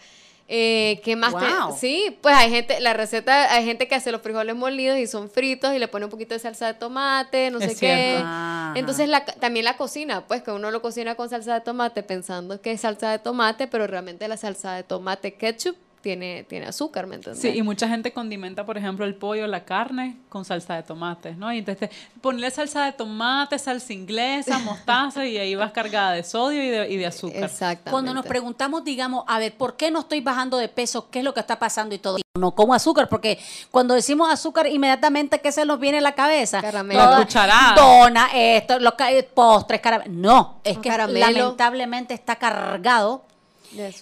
Eh, 0.47 1.01
¿Qué 1.03 1.15
más? 1.15 1.33
te- 1.33 1.79
sí, 1.79 2.19
pues 2.21 2.35
hay 2.35 2.51
gente, 2.51 2.79
la 2.79 2.93
receta, 2.93 3.51
hay 3.51 3.65
gente 3.65 3.87
que 3.87 3.95
hace 3.95 4.11
los 4.11 4.21
frijoles 4.21 4.55
molidos 4.55 4.99
y 4.99 5.07
son 5.07 5.27
fritos 5.27 5.73
y 5.73 5.79
le 5.79 5.87
pone 5.87 6.05
un 6.05 6.11
poquito 6.11 6.35
de 6.35 6.39
salsa 6.39 6.67
de 6.67 6.75
tomate, 6.75 7.49
no 7.49 7.57
Es 7.57 7.71
sé 7.71 7.75
cierto. 7.75 8.23
qué. 8.23 8.79
Entonces 8.79 9.09
la, 9.09 9.25
también 9.25 9.65
la 9.65 9.75
cocina, 9.75 10.27
pues 10.27 10.43
que 10.43 10.51
uno 10.51 10.69
lo 10.69 10.83
cocina 10.83 11.15
con 11.15 11.29
salsa 11.31 11.55
de 11.55 11.61
tomate 11.61 12.03
pensando 12.03 12.61
que 12.61 12.73
es 12.73 12.81
salsa 12.81 13.09
de 13.09 13.17
tomate, 13.17 13.65
pero 13.67 13.87
realmente 13.87 14.27
la 14.27 14.37
salsa 14.37 14.73
de 14.73 14.83
tomate 14.83 15.33
ketchup 15.33 15.75
tiene, 16.05 16.43
tiene 16.43 16.67
azúcar, 16.67 17.07
¿me 17.07 17.15
entiendes? 17.15 17.41
Sí, 17.41 17.49
y 17.49 17.63
mucha 17.63 17.87
gente 17.87 18.13
condimenta, 18.13 18.63
por 18.63 18.77
ejemplo, 18.77 19.07
el 19.07 19.15
pollo, 19.15 19.47
la 19.47 19.65
carne 19.65 20.17
con 20.29 20.45
salsa 20.45 20.75
de 20.75 20.83
tomate, 20.83 21.33
¿no? 21.33 21.51
Y 21.51 21.57
entonces 21.57 21.89
ponle 22.21 22.51
salsa 22.51 22.85
de 22.85 22.91
tomate, 22.91 23.57
salsa 23.57 23.91
inglesa, 23.91 24.59
mostaza 24.63 25.25
y 25.25 25.39
ahí 25.39 25.55
vas 25.55 25.71
cargada 25.71 26.11
de 26.11 26.21
sodio 26.23 26.63
y 26.63 26.69
de, 26.69 26.91
y 26.91 26.97
de 26.97 27.07
azúcar. 27.07 27.45
Exactamente. 27.45 27.89
Cuando 27.89 28.13
nos 28.13 28.23
preguntamos, 28.23 28.83
digamos, 28.83 29.23
a 29.27 29.39
ver, 29.39 29.57
¿por 29.57 29.77
qué 29.77 29.89
no 29.89 30.01
estoy 30.01 30.21
bajando 30.21 30.57
de 30.57 30.69
peso? 30.69 31.09
¿Qué 31.09 31.19
es 31.19 31.25
lo 31.25 31.33
que 31.33 31.39
está 31.39 31.57
pasando 31.57 31.95
y 31.95 31.97
todo? 31.97 32.19
No 32.37 32.51
como 32.51 32.75
azúcar, 32.75 33.09
porque 33.09 33.39
cuando 33.71 33.95
decimos 33.95 34.31
azúcar, 34.31 34.67
inmediatamente, 34.67 35.41
¿qué 35.41 35.51
se 35.51 35.65
nos 35.65 35.79
viene 35.79 35.97
a 35.97 36.01
la 36.01 36.11
cabeza? 36.11 36.61
Caramelo. 36.61 37.03
Toda- 37.03 37.17
cucharada. 37.17 37.73
Dona, 37.75 38.29
esto, 38.31 38.77
los 38.77 38.93
postres, 39.33 39.81
caramelo. 39.81 40.11
No, 40.13 40.59
es 40.63 40.77
que 40.77 40.87
caramelo. 40.89 41.31
lamentablemente 41.31 42.13
está 42.13 42.35
cargado. 42.35 43.23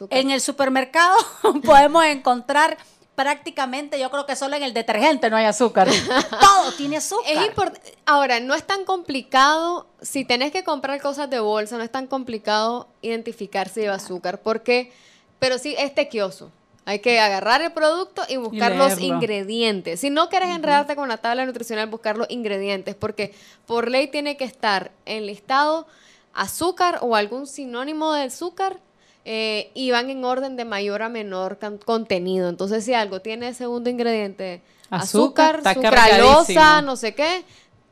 En 0.09 0.31
el 0.31 0.41
supermercado 0.41 1.15
podemos 1.63 2.05
encontrar 2.05 2.77
prácticamente, 3.15 3.99
yo 3.99 4.09
creo 4.09 4.25
que 4.25 4.35
solo 4.35 4.55
en 4.55 4.63
el 4.63 4.73
detergente 4.73 5.29
no 5.29 5.37
hay 5.37 5.45
azúcar. 5.45 5.87
Todo 6.39 6.71
tiene 6.77 6.97
azúcar. 6.97 7.31
Es. 7.31 7.93
Ahora, 8.05 8.39
no 8.39 8.55
es 8.55 8.63
tan 8.63 8.85
complicado, 8.85 9.87
si 10.01 10.25
tenés 10.25 10.51
que 10.51 10.63
comprar 10.63 11.01
cosas 11.01 11.29
de 11.29 11.39
bolsa, 11.39 11.77
no 11.77 11.83
es 11.83 11.91
tan 11.91 12.07
complicado 12.07 12.87
identificar 13.01 13.69
si 13.69 13.81
lleva 13.81 13.95
azúcar, 13.95 14.41
porque, 14.41 14.91
pero 15.39 15.57
sí 15.57 15.75
es 15.77 15.93
tequioso. 15.93 16.51
Hay 16.85 16.99
que 16.99 17.19
agarrar 17.19 17.61
el 17.61 17.71
producto 17.71 18.23
y 18.27 18.35
buscar 18.35 18.75
los 18.75 18.99
ingredientes. 18.99 20.01
Si 20.01 20.09
no 20.09 20.27
quieres 20.27 20.49
enredarte 20.49 20.97
con 20.97 21.07
la 21.07 21.15
tabla 21.15 21.45
nutricional, 21.45 21.87
buscar 21.87 22.17
los 22.17 22.29
ingredientes, 22.29 22.93
porque 22.93 23.33
por 23.65 23.89
ley 23.89 24.07
tiene 24.07 24.35
que 24.35 24.43
estar 24.43 24.91
enlistado 25.05 25.87
azúcar 26.33 26.99
o 27.01 27.15
algún 27.15 27.47
sinónimo 27.47 28.11
de 28.11 28.23
azúcar 28.23 28.79
eh, 29.25 29.71
y 29.73 29.91
van 29.91 30.09
en 30.09 30.23
orden 30.25 30.55
de 30.55 30.65
mayor 30.65 31.01
a 31.01 31.09
menor 31.09 31.57
contenido. 31.85 32.49
Entonces, 32.49 32.83
si 32.83 32.93
algo 32.93 33.21
tiene 33.21 33.53
segundo 33.53 33.89
ingrediente 33.89 34.61
Azúcar, 34.89 35.55
azúcar, 35.65 35.73
sucralosa, 35.73 36.81
no 36.81 36.95
sé 36.95 37.15
qué, 37.15 37.43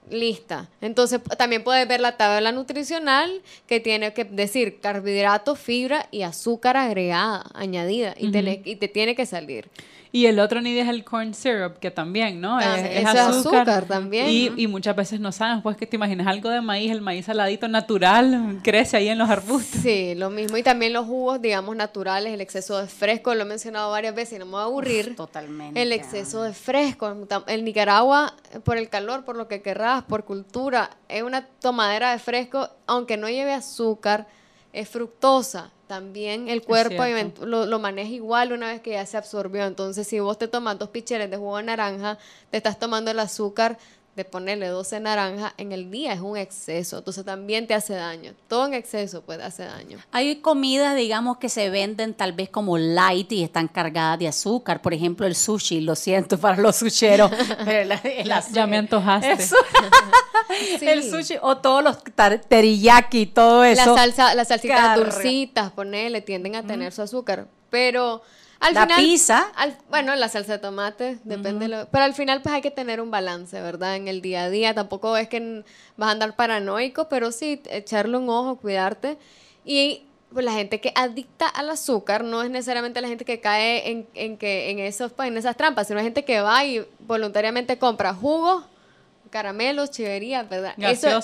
lista. 0.09 0.69
Entonces, 0.81 1.19
también 1.37 1.63
puedes 1.63 1.87
ver 1.87 2.01
la 2.01 2.17
tabla 2.17 2.51
nutricional 2.51 3.41
que 3.65 3.79
tiene 3.79 4.13
que 4.13 4.25
decir 4.25 4.79
carbohidratos, 4.81 5.57
fibra 5.57 6.07
y 6.11 6.23
azúcar 6.23 6.75
agregada, 6.77 7.45
añadida, 7.53 8.13
y, 8.17 8.27
tenés- 8.31 8.61
y 8.65 8.75
te 8.75 8.87
tiene 8.87 9.15
que 9.15 9.25
salir. 9.25 9.69
Y 10.13 10.25
el 10.25 10.39
otro 10.41 10.59
nivel 10.59 10.83
es 10.83 10.89
el 10.89 11.05
corn 11.05 11.33
syrup, 11.33 11.77
que 11.79 11.89
también, 11.89 12.41
¿no? 12.41 12.57
Ah, 12.57 12.77
es, 12.79 12.85
es 12.85 12.99
es 13.03 13.05
azúcar. 13.07 13.61
azúcar 13.61 13.85
también, 13.85 14.27
Y, 14.29 14.49
¿no? 14.49 14.57
y 14.57 14.67
muchas 14.67 14.93
veces 14.93 15.21
no 15.21 15.31
sabes, 15.31 15.63
pues 15.63 15.77
que 15.77 15.87
te 15.87 15.95
imaginas 15.95 16.27
algo 16.27 16.49
de 16.49 16.59
maíz, 16.59 16.91
el 16.91 16.99
maíz 16.99 17.27
saladito 17.27 17.69
natural, 17.69 18.59
crece 18.61 18.97
ahí 18.97 19.07
en 19.07 19.17
los 19.17 19.29
arbustos. 19.29 19.81
Sí, 19.81 20.13
lo 20.15 20.29
mismo. 20.29 20.57
Y 20.57 20.63
también 20.63 20.91
los 20.91 21.05
jugos, 21.05 21.41
digamos, 21.41 21.75
naturales, 21.77 22.33
el 22.33 22.41
exceso 22.41 22.77
de 22.77 22.87
fresco, 22.87 23.33
lo 23.35 23.43
he 23.43 23.45
mencionado 23.45 23.89
varias 23.91 24.13
veces 24.13 24.35
y 24.35 24.39
no 24.39 24.45
me 24.45 24.51
voy 24.51 24.61
a 24.61 24.63
aburrir. 24.63 25.15
Totalmente. 25.15 25.81
El 25.81 25.93
exceso 25.93 26.43
de 26.43 26.51
fresco. 26.53 27.15
En 27.47 27.63
Nicaragua, 27.63 28.35
por 28.65 28.77
el 28.77 28.89
calor, 28.89 29.23
por 29.23 29.37
lo 29.37 29.47
que 29.47 29.61
querrás, 29.61 30.03
por 30.03 30.25
cultura, 30.25 30.89
es 31.07 31.23
una 31.23 31.45
tomadera 31.45 32.11
de 32.11 32.19
fresco, 32.19 32.69
aunque 32.85 33.15
no 33.15 33.29
lleve 33.29 33.53
azúcar, 33.53 34.27
es 34.73 34.89
fructosa. 34.89 35.71
También 35.91 36.47
el 36.47 36.61
cuerpo 36.61 37.03
lo, 37.41 37.65
lo 37.65 37.77
maneja 37.77 38.11
igual 38.11 38.53
una 38.53 38.67
vez 38.67 38.79
que 38.79 38.91
ya 38.91 39.05
se 39.05 39.17
absorbió. 39.17 39.65
Entonces, 39.65 40.07
si 40.07 40.21
vos 40.21 40.37
te 40.37 40.47
tomas 40.47 40.79
dos 40.79 40.87
picheles 40.87 41.29
de 41.29 41.35
jugo 41.35 41.57
de 41.57 41.63
naranja, 41.63 42.17
te 42.49 42.55
estás 42.55 42.79
tomando 42.79 43.11
el 43.11 43.19
azúcar 43.19 43.77
de 44.15 44.25
ponerle 44.25 44.67
12 44.67 44.99
naranjas 44.99 45.53
en 45.57 45.71
el 45.71 45.89
día, 45.89 46.11
es 46.13 46.19
un 46.19 46.35
exceso. 46.37 46.97
Entonces, 46.97 47.23
también 47.23 47.65
te 47.65 47.73
hace 47.73 47.93
daño. 47.93 48.33
Todo 48.49 48.65
en 48.67 48.73
exceso, 48.73 49.21
pues, 49.21 49.39
hace 49.39 49.63
daño. 49.63 49.99
Hay 50.11 50.35
comidas, 50.41 50.95
digamos, 50.97 51.37
que 51.37 51.47
se 51.47 51.69
venden 51.69 52.13
tal 52.13 52.33
vez 52.33 52.49
como 52.49 52.77
light 52.77 53.31
y 53.31 53.41
están 53.43 53.69
cargadas 53.69 54.19
de 54.19 54.27
azúcar. 54.27 54.81
Por 54.81 54.93
ejemplo, 54.93 55.25
el 55.25 55.35
sushi, 55.35 55.79
lo 55.79 55.95
siento 55.95 56.37
para 56.37 56.57
los 56.57 56.75
susheros. 56.75 57.31
pero 57.65 57.87
la- 57.87 57.95
el 58.03 58.29
Ya, 58.51 58.67
me 58.67 58.77
antojaste. 58.77 59.31
Eso, 59.31 59.55
Sí. 60.79 60.85
El 60.87 61.09
sushi 61.09 61.35
o 61.41 61.57
todos 61.57 61.81
los 61.81 61.97
teriyaki, 62.49 63.27
todo 63.27 63.61
La 63.63 63.71
eso. 63.71 63.95
salsa, 63.95 64.35
las 64.35 64.49
salsitas 64.49 64.77
Carga. 64.77 64.95
dulcitas, 65.05 65.71
ponele, 65.71 66.21
tienden 66.21 66.55
a 66.55 66.63
tener 66.63 66.91
su 66.91 67.01
azúcar. 67.01 67.47
Pero 67.69 68.21
al 68.61 68.73
La 68.73 68.83
final. 68.83 68.97
pizza. 69.01 69.51
al- 69.55 69.77
bueno, 69.89 70.15
la 70.15 70.29
salsa 70.29 70.53
de 70.53 70.59
tomate, 70.59 71.17
depende. 71.23 71.67
de 71.67 71.67
lo- 71.67 71.87
pero 71.89 72.03
al 72.05 72.13
final, 72.13 72.41
pues 72.41 72.55
hay 72.55 72.61
que 72.61 72.71
tener 72.71 73.01
un 73.01 73.11
balance, 73.11 73.59
¿verdad? 73.59 73.95
En 73.95 74.07
el 74.07 74.21
día 74.21 74.43
a 74.45 74.49
día. 74.49 74.73
Tampoco 74.73 75.17
es 75.17 75.27
que 75.27 75.63
vas 75.97 76.09
a 76.09 76.11
andar 76.11 76.35
paranoico, 76.35 77.09
pero 77.09 77.31
sí 77.31 77.61
echarle 77.69 78.17
un 78.17 78.29
ojo, 78.29 78.55
cuidarte. 78.57 79.17
Y 79.65 80.03
pues, 80.33 80.45
la 80.45 80.53
gente 80.53 80.79
que 80.79 80.93
adicta 80.95 81.47
al 81.47 81.69
azúcar 81.69 82.23
no 82.23 82.41
es 82.43 82.49
necesariamente 82.49 83.01
la 83.01 83.07
gente 83.09 83.25
que 83.25 83.41
cae 83.41 83.89
en, 83.91 84.07
en 84.13 84.37
que, 84.37 84.69
en, 84.69 84.79
esos, 84.79 85.11
pues, 85.11 85.27
en 85.27 85.35
esas 85.37 85.57
trampas, 85.57 85.87
sino 85.87 85.99
gente 85.99 86.23
que 86.23 86.39
va 86.39 86.63
y 86.63 86.85
voluntariamente 86.99 87.77
compra 87.77 88.13
jugos, 88.13 88.63
caramelos, 89.29 89.91
chiverías, 89.91 90.47
¿verdad? 90.47 90.73
Eso- 90.77 91.21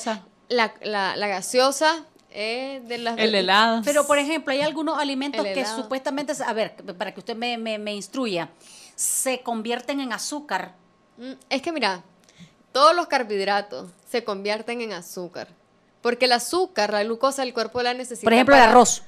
la, 0.49 0.73
la, 0.81 1.15
la 1.17 1.27
gaseosa 1.27 2.05
es 2.39 2.87
de 2.87 2.99
las... 2.99 3.17
El 3.17 3.33
helado. 3.33 3.81
Pero, 3.83 4.05
por 4.05 4.19
ejemplo, 4.19 4.53
hay 4.53 4.61
algunos 4.61 4.99
alimentos 4.99 5.43
que 5.43 5.65
supuestamente, 5.65 6.33
a 6.45 6.53
ver, 6.53 6.75
para 6.97 7.11
que 7.11 7.19
usted 7.19 7.35
me, 7.35 7.57
me, 7.57 7.79
me 7.79 7.95
instruya, 7.95 8.49
se 8.95 9.41
convierten 9.41 9.99
en 10.01 10.13
azúcar. 10.13 10.73
Mm, 11.17 11.31
Es 11.49 11.61
que 11.63 11.71
mira, 11.71 12.03
todos 12.71 12.95
los 12.95 13.07
carbohidratos 13.07 13.89
se 14.07 14.23
convierten 14.23 14.81
en 14.81 14.93
azúcar. 14.93 15.47
Porque 16.01 16.25
el 16.25 16.31
azúcar, 16.33 16.93
la 16.93 17.03
glucosa, 17.03 17.41
el 17.41 17.53
cuerpo 17.53 17.81
la 17.81 17.95
necesita. 17.95 18.25
Por 18.25 18.33
ejemplo, 18.33 18.55
el 18.55 18.61
arroz, 18.61 19.01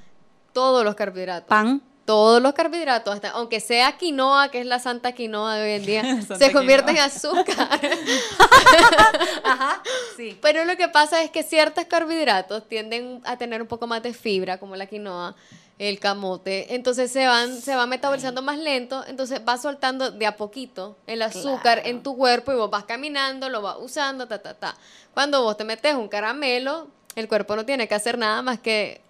Todos 0.51 0.83
los 0.83 0.95
carbohidratos. 0.95 1.47
pan. 1.47 1.81
Todos 2.09 2.41
los 2.41 2.53
carbohidratos, 2.53 3.13
hasta, 3.13 3.29
aunque 3.29 3.59
sea 3.59 3.95
quinoa, 3.95 4.49
que 4.49 4.61
es 4.61 4.65
la 4.65 4.79
santa 4.79 5.11
quinoa 5.11 5.57
de 5.57 5.63
hoy 5.63 5.71
en 5.73 5.85
día, 5.85 6.21
se 6.39 6.51
convierte 6.51 6.89
en 6.89 6.97
azúcar. 6.97 7.55
Ajá, 9.43 9.83
sí. 10.17 10.35
Pero 10.41 10.65
lo 10.65 10.75
que 10.75 10.87
pasa 10.87 11.21
es 11.21 11.29
que 11.29 11.43
ciertos 11.43 11.85
carbohidratos 11.85 12.67
tienden 12.67 13.21
a 13.25 13.37
tener 13.37 13.61
un 13.61 13.67
poco 13.67 13.85
más 13.85 14.01
de 14.01 14.15
fibra, 14.15 14.57
como 14.57 14.75
la 14.75 14.87
quinoa, 14.87 15.35
el 15.77 15.99
camote. 15.99 16.73
Entonces 16.73 17.11
se 17.11 17.27
van, 17.27 17.61
se 17.61 17.75
va 17.75 17.85
metabolizando 17.85 18.41
más 18.41 18.57
lento. 18.57 19.05
Entonces 19.05 19.45
vas 19.45 19.61
soltando 19.61 20.09
de 20.09 20.25
a 20.25 20.35
poquito 20.35 20.97
el 21.05 21.21
azúcar 21.21 21.83
en 21.85 22.01
tu 22.01 22.17
cuerpo 22.17 22.51
y 22.51 22.55
vos 22.55 22.71
vas 22.71 22.85
caminando, 22.85 23.49
lo 23.49 23.61
vas 23.61 23.77
usando, 23.79 24.27
ta, 24.27 24.41
ta, 24.41 24.55
ta. 24.55 24.75
Cuando 25.13 25.43
vos 25.43 25.57
te 25.57 25.63
metes 25.63 25.93
un 25.93 26.07
caramelo, 26.07 26.87
el 27.15 27.27
cuerpo 27.27 27.55
no 27.55 27.67
tiene 27.67 27.87
que 27.87 27.93
hacer 27.93 28.17
nada 28.17 28.41
más 28.41 28.59
que 28.59 29.07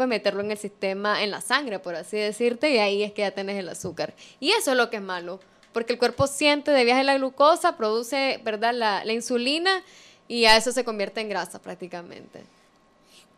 pues 0.00 0.08
meterlo 0.08 0.40
en 0.40 0.50
el 0.50 0.56
sistema, 0.56 1.22
en 1.22 1.30
la 1.30 1.42
sangre, 1.42 1.78
por 1.78 1.94
así 1.94 2.16
decirte, 2.16 2.70
y 2.70 2.78
ahí 2.78 3.02
es 3.02 3.12
que 3.12 3.20
ya 3.20 3.32
tenés 3.32 3.58
el 3.58 3.68
azúcar. 3.68 4.14
Y 4.40 4.52
eso 4.52 4.70
es 4.70 4.78
lo 4.78 4.88
que 4.88 4.96
es 4.96 5.02
malo, 5.02 5.40
porque 5.74 5.92
el 5.92 5.98
cuerpo 5.98 6.26
siente 6.26 6.70
de 6.70 6.84
viaje 6.84 7.04
la 7.04 7.18
glucosa, 7.18 7.76
produce, 7.76 8.40
¿verdad?, 8.42 8.72
la, 8.72 9.04
la 9.04 9.12
insulina, 9.12 9.82
y 10.26 10.46
a 10.46 10.56
eso 10.56 10.72
se 10.72 10.84
convierte 10.84 11.20
en 11.20 11.28
grasa 11.28 11.58
prácticamente. 11.60 12.42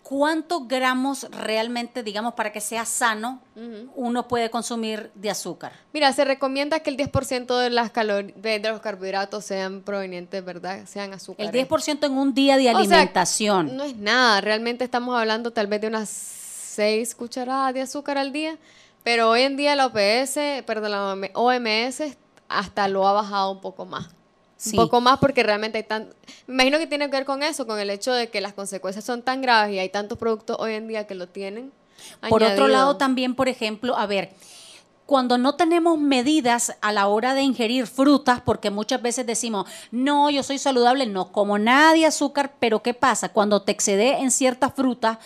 ¿Cuántos 0.04 0.68
gramos 0.68 1.26
realmente, 1.30 2.04
digamos, 2.04 2.34
para 2.34 2.52
que 2.52 2.60
sea 2.60 2.84
sano, 2.84 3.40
uno 3.96 4.28
puede 4.28 4.48
consumir 4.50 5.10
de 5.14 5.30
azúcar? 5.30 5.72
Mira, 5.92 6.12
se 6.12 6.24
recomienda 6.24 6.78
que 6.80 6.90
el 6.90 6.96
10% 6.96 7.58
de 7.58 7.70
las 7.70 7.92
de, 7.92 8.58
de 8.60 8.68
los 8.70 8.80
carbohidratos 8.80 9.44
sean 9.44 9.80
provenientes, 9.80 10.44
¿verdad?, 10.44 10.84
sean 10.86 11.08
El 11.10 11.14
azúcares. 11.16 11.52
10% 11.68 12.06
en 12.06 12.12
un 12.12 12.34
día 12.34 12.56
de 12.56 12.68
O 12.68 12.70
sea, 12.70 12.78
alimentación. 12.78 13.76
no 13.76 13.82
es 13.82 13.96
nada, 13.96 14.40
realmente 14.40 14.84
estamos 14.84 15.18
hablando 15.18 15.50
tal 15.50 15.66
vez 15.66 15.80
de 15.80 15.88
unas 15.88 16.41
6 16.72 17.14
cucharadas 17.14 17.74
de 17.74 17.82
azúcar 17.82 18.18
al 18.18 18.32
día, 18.32 18.56
pero 19.02 19.30
hoy 19.30 19.42
en 19.42 19.56
día 19.56 19.76
la 19.76 19.86
OPS, 19.86 20.64
perdón, 20.64 20.90
la 20.90 21.30
OMS 21.34 22.02
hasta 22.48 22.88
lo 22.88 23.06
ha 23.06 23.12
bajado 23.12 23.50
un 23.50 23.60
poco 23.60 23.84
más. 23.84 24.08
Sí. 24.56 24.78
Un 24.78 24.84
poco 24.84 25.00
más 25.00 25.18
porque 25.18 25.42
realmente 25.42 25.78
hay 25.78 25.84
tan... 25.84 26.08
Me 26.46 26.54
imagino 26.54 26.78
que 26.78 26.86
tiene 26.86 27.06
que 27.06 27.16
ver 27.16 27.24
con 27.24 27.42
eso, 27.42 27.66
con 27.66 27.80
el 27.80 27.90
hecho 27.90 28.12
de 28.12 28.28
que 28.28 28.40
las 28.40 28.52
consecuencias 28.52 29.04
son 29.04 29.22
tan 29.22 29.42
graves 29.42 29.74
y 29.74 29.78
hay 29.80 29.88
tantos 29.88 30.18
productos 30.18 30.56
hoy 30.60 30.74
en 30.74 30.86
día 30.86 31.06
que 31.06 31.16
lo 31.16 31.26
tienen. 31.26 31.72
Por 32.28 32.42
otro 32.42 32.68
lado, 32.68 32.96
también, 32.96 33.34
por 33.34 33.48
ejemplo, 33.48 33.96
a 33.96 34.06
ver, 34.06 34.30
cuando 35.06 35.36
no 35.36 35.56
tenemos 35.56 35.98
medidas 35.98 36.76
a 36.80 36.92
la 36.92 37.06
hora 37.08 37.34
de 37.34 37.42
ingerir 37.42 37.86
frutas, 37.86 38.40
porque 38.40 38.70
muchas 38.70 39.02
veces 39.02 39.26
decimos, 39.26 39.66
no, 39.90 40.30
yo 40.30 40.42
soy 40.42 40.58
saludable, 40.58 41.06
no 41.06 41.32
como 41.32 41.58
nada 41.58 41.92
de 41.92 42.06
azúcar, 42.06 42.54
pero 42.58 42.82
¿qué 42.82 42.94
pasa? 42.94 43.30
Cuando 43.30 43.62
te 43.62 43.72
excede 43.72 44.18
en 44.20 44.30
ciertas 44.30 44.72
frutas 44.74 45.18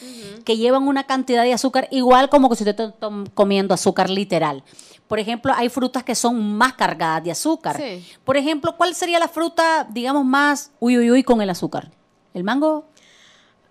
que 0.44 0.56
llevan 0.56 0.88
una 0.88 1.04
cantidad 1.04 1.44
de 1.44 1.52
azúcar 1.52 1.88
igual 1.90 2.28
como 2.28 2.48
que 2.48 2.56
si 2.56 2.64
te 2.64 2.70
estás 2.70 2.92
comiendo 3.34 3.74
azúcar 3.74 4.10
literal. 4.10 4.64
Por 5.06 5.20
ejemplo, 5.20 5.52
hay 5.54 5.68
frutas 5.68 6.02
que 6.02 6.14
son 6.14 6.56
más 6.56 6.72
cargadas 6.72 7.22
de 7.22 7.30
azúcar. 7.30 7.76
Sí. 7.76 8.04
Por 8.24 8.36
ejemplo, 8.36 8.76
¿cuál 8.76 8.94
sería 8.94 9.18
la 9.18 9.28
fruta, 9.28 9.86
digamos, 9.88 10.24
más 10.24 10.72
uy, 10.80 10.98
uy, 10.98 11.10
uy 11.10 11.22
con 11.22 11.40
el 11.40 11.50
azúcar? 11.50 11.92
¿El 12.34 12.42
mango? 12.42 12.86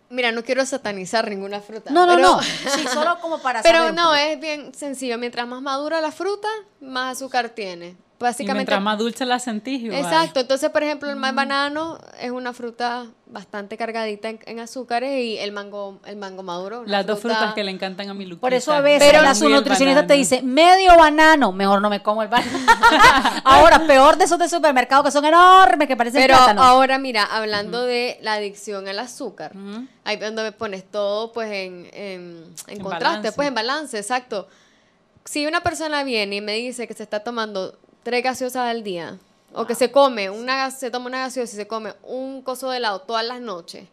Mira, 0.10 0.32
no 0.32 0.44
quiero 0.44 0.66
satanizar 0.66 1.30
ninguna 1.30 1.62
fruta. 1.62 1.92
No, 1.92 2.06
no, 2.06 2.16
pero- 2.16 2.28
no. 2.28 2.42
Sí, 2.76 2.86
solo 2.94 3.20
como 3.20 3.40
para 3.40 3.62
Pero 3.64 3.80
saber 3.80 3.94
no, 3.94 4.14
es 4.16 4.40
bien 4.40 4.74
sencillo. 4.74 5.18
Mientras 5.18 5.48
más 5.48 5.62
madura 5.62 6.00
la 6.02 6.12
fruta, 6.12 6.48
más 6.82 7.18
azúcar 7.18 7.50
tiene. 7.50 7.96
Y 8.18 8.24
Básicamente. 8.24 8.60
mientras 8.60 8.82
más 8.82 8.98
dulce 8.98 9.26
la 9.26 9.40
sentís, 9.40 9.82
igual. 9.82 10.00
Exacto. 10.00 10.40
Entonces, 10.40 10.70
por 10.70 10.82
ejemplo, 10.84 11.10
el 11.10 11.18
ma- 11.18 11.34
banano 11.34 12.00
es 12.18 12.32
una 12.32 12.54
fruta 12.54 13.08
bastante 13.26 13.76
cargadita 13.76 14.30
en, 14.30 14.40
en 14.46 14.60
azúcares 14.62 15.20
y 15.22 15.38
el 15.38 15.52
mango, 15.52 16.00
el 16.06 16.16
mango 16.16 16.42
maduro. 16.42 16.84
Las 16.86 17.06
dos 17.06 17.20
fruta- 17.20 17.36
frutas 17.36 17.54
que 17.56 17.64
le 17.66 17.72
encantan 17.72 18.10
a 18.10 18.14
mi 18.14 18.24
Luquita. 18.26 18.40
Por 18.40 18.54
eso 18.54 18.72
a 18.72 18.80
veces 18.80 19.10
Pero- 19.12 19.22
la 19.22 19.36
su 19.36 19.50
nutricionista 19.50 20.08
te 20.08 20.14
dice, 20.14 20.42
medio 20.42 20.96
banano, 20.98 21.52
mejor 21.52 21.82
no 21.82 21.90
me 21.90 22.02
como 22.02 22.24
el 22.24 22.30
banano. 22.30 22.58
Ahora, 23.44 23.86
peor 23.86 24.18
de 24.18 24.24
esos 24.24 24.40
de 24.40 24.48
supermercado 24.48 25.04
que 25.04 25.12
son 25.12 25.26
enormes, 25.26 25.86
que 25.88 25.98
parecen 25.98 26.22
Pero 26.22 26.36
plátanos. 26.38 26.64
ahora, 26.66 26.98
mira, 26.98 27.24
hablando 27.26 27.84
de 27.84 28.18
la 28.22 28.34
adicción 28.36 28.88
al 28.88 29.00
azúcar, 29.00 29.52
ahí 30.06 30.16
donde 30.16 30.42
me 30.44 30.52
pones 30.54 30.90
todo 30.90 31.32
pues 31.34 31.52
en, 31.52 31.90
en, 31.94 32.46
en 32.68 32.78
En 32.78 32.80
contraste, 32.80 33.06
balance. 33.08 33.32
pues 33.34 33.48
en 33.50 33.54
balance, 33.56 33.98
exacto. 33.98 34.48
Si 35.26 35.46
una 35.48 35.62
persona 35.62 36.04
viene 36.04 36.36
y 36.38 36.42
me 36.42 36.54
dice 36.54 36.88
que 36.88 36.94
se 36.94 37.02
está 37.04 37.22
tomando 37.22 37.78
tres 38.06 38.24
gaseosas 38.24 38.68
al 38.70 38.84
día, 38.84 39.18
o 39.52 39.66
que 39.66 39.74
se 39.74 39.90
come 39.90 40.30
una, 40.30 40.70
se 40.70 40.92
toma 40.92 41.08
una 41.08 41.20
gaseosa 41.22 41.54
y 41.56 41.58
se 41.58 41.66
come 41.68 41.94
un 42.04 42.44
coso 42.44 42.70
de 42.70 42.78
helado 42.78 43.02
todas 43.02 43.26
las 43.26 43.42
noches, 43.42 43.86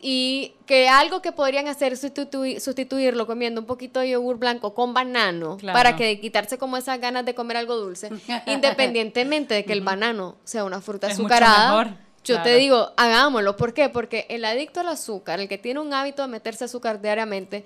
y 0.00 0.54
que 0.66 0.88
algo 0.88 1.22
que 1.22 1.32
podrían 1.32 1.66
hacer 1.68 1.92
es 1.92 2.00
sustituir, 2.00 2.60
sustituirlo 2.60 3.26
comiendo 3.26 3.60
un 3.60 3.66
poquito 3.66 3.98
de 4.00 4.10
yogur 4.10 4.36
blanco 4.38 4.74
con 4.74 4.94
banano 4.94 5.56
Claro. 5.58 5.76
para 5.76 5.96
que 5.96 6.20
quitarse 6.20 6.56
como 6.56 6.76
esas 6.76 7.00
ganas 7.00 7.24
de 7.24 7.34
comer 7.34 7.56
algo 7.56 7.76
dulce, 7.76 8.10
independientemente 8.46 9.54
de 9.54 9.64
que 9.64 9.72
el 9.72 9.80
banano 9.80 10.36
sea 10.44 10.64
una 10.64 10.80
fruta 10.80 11.08
Es 11.08 11.18
mucho 11.18 11.32
azucarada. 11.34 11.68
mejor, 11.84 11.96
Yo 12.24 12.34
claro. 12.36 12.42
te 12.44 12.56
digo, 12.56 12.92
hagámoslo. 12.96 13.56
¿Por 13.56 13.74
qué? 13.74 13.88
Porque 13.88 14.26
el 14.28 14.44
adicto 14.44 14.80
al 14.80 14.88
azúcar, 14.88 15.40
el 15.40 15.48
que 15.48 15.58
tiene 15.58 15.80
un 15.80 15.92
hábito 15.92 16.22
de 16.22 16.28
meterse 16.28 16.64
azúcar 16.64 17.00
diariamente, 17.02 17.64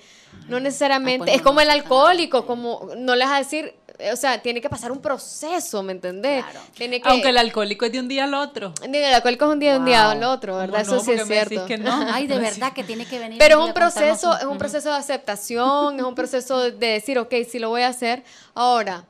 no 0.49 0.61
necesariamente, 0.61 1.27
pues 1.27 1.37
es 1.37 1.43
como 1.43 1.61
el 1.61 1.69
alcohólico, 1.71 2.47
como 2.47 2.89
no 2.97 3.15
les 3.17 3.27
vas 3.29 3.35
a 3.37 3.39
decir, 3.39 3.75
o 4.13 4.17
sea, 4.17 4.41
tiene 4.43 4.61
que 4.61 4.69
pasar 4.69 4.93
un 4.93 5.01
proceso, 5.01 5.83
¿me 5.83 5.93
entendés? 5.93 6.45
Claro. 6.45 6.61
Tiene 6.75 7.01
que, 7.01 7.09
Aunque 7.09 7.29
el 7.31 7.39
alcohólico 7.39 7.85
es 7.87 7.93
de 7.93 8.01
un 8.01 8.09
día 8.09 8.25
al 8.25 8.35
otro. 8.35 8.73
El 8.83 8.95
alcohólico 9.15 9.45
es 9.47 9.51
un 9.53 9.59
día 9.59 9.73
de 9.73 9.79
un 9.79 9.85
día 9.85 10.03
Wow. 10.03 10.11
al 10.13 10.23
otro, 10.25 10.57
¿verdad? 10.59 10.85
¿Cómo 10.87 10.97
Eso 10.97 10.97
no? 10.97 11.01
sí 11.03 11.13
es 11.13 11.27
cierto. 11.27 11.67
que 11.67 11.79
no. 11.79 12.07
Ay, 12.13 12.27
de 12.27 12.39
verdad 12.39 12.73
que 12.73 12.85
tiene 12.85 13.07
que 13.07 13.19
venir. 13.19 13.39
Pero 13.39 13.59
un 13.59 13.65
es 13.65 13.69
un 13.69 13.75
proceso, 13.75 14.37
es 14.39 14.45
un 14.45 14.59
proceso 14.59 14.91
de 14.91 14.97
aceptación, 14.97 15.97
es 15.99 16.03
un 16.05 16.15
proceso 16.15 16.71
de 16.71 16.87
decir, 16.87 17.19
ok, 17.19 17.35
sí 17.51 17.59
lo 17.59 17.69
voy 17.71 17.83
a 17.83 17.89
hacer. 17.89 18.23
Ahora, 18.55 19.05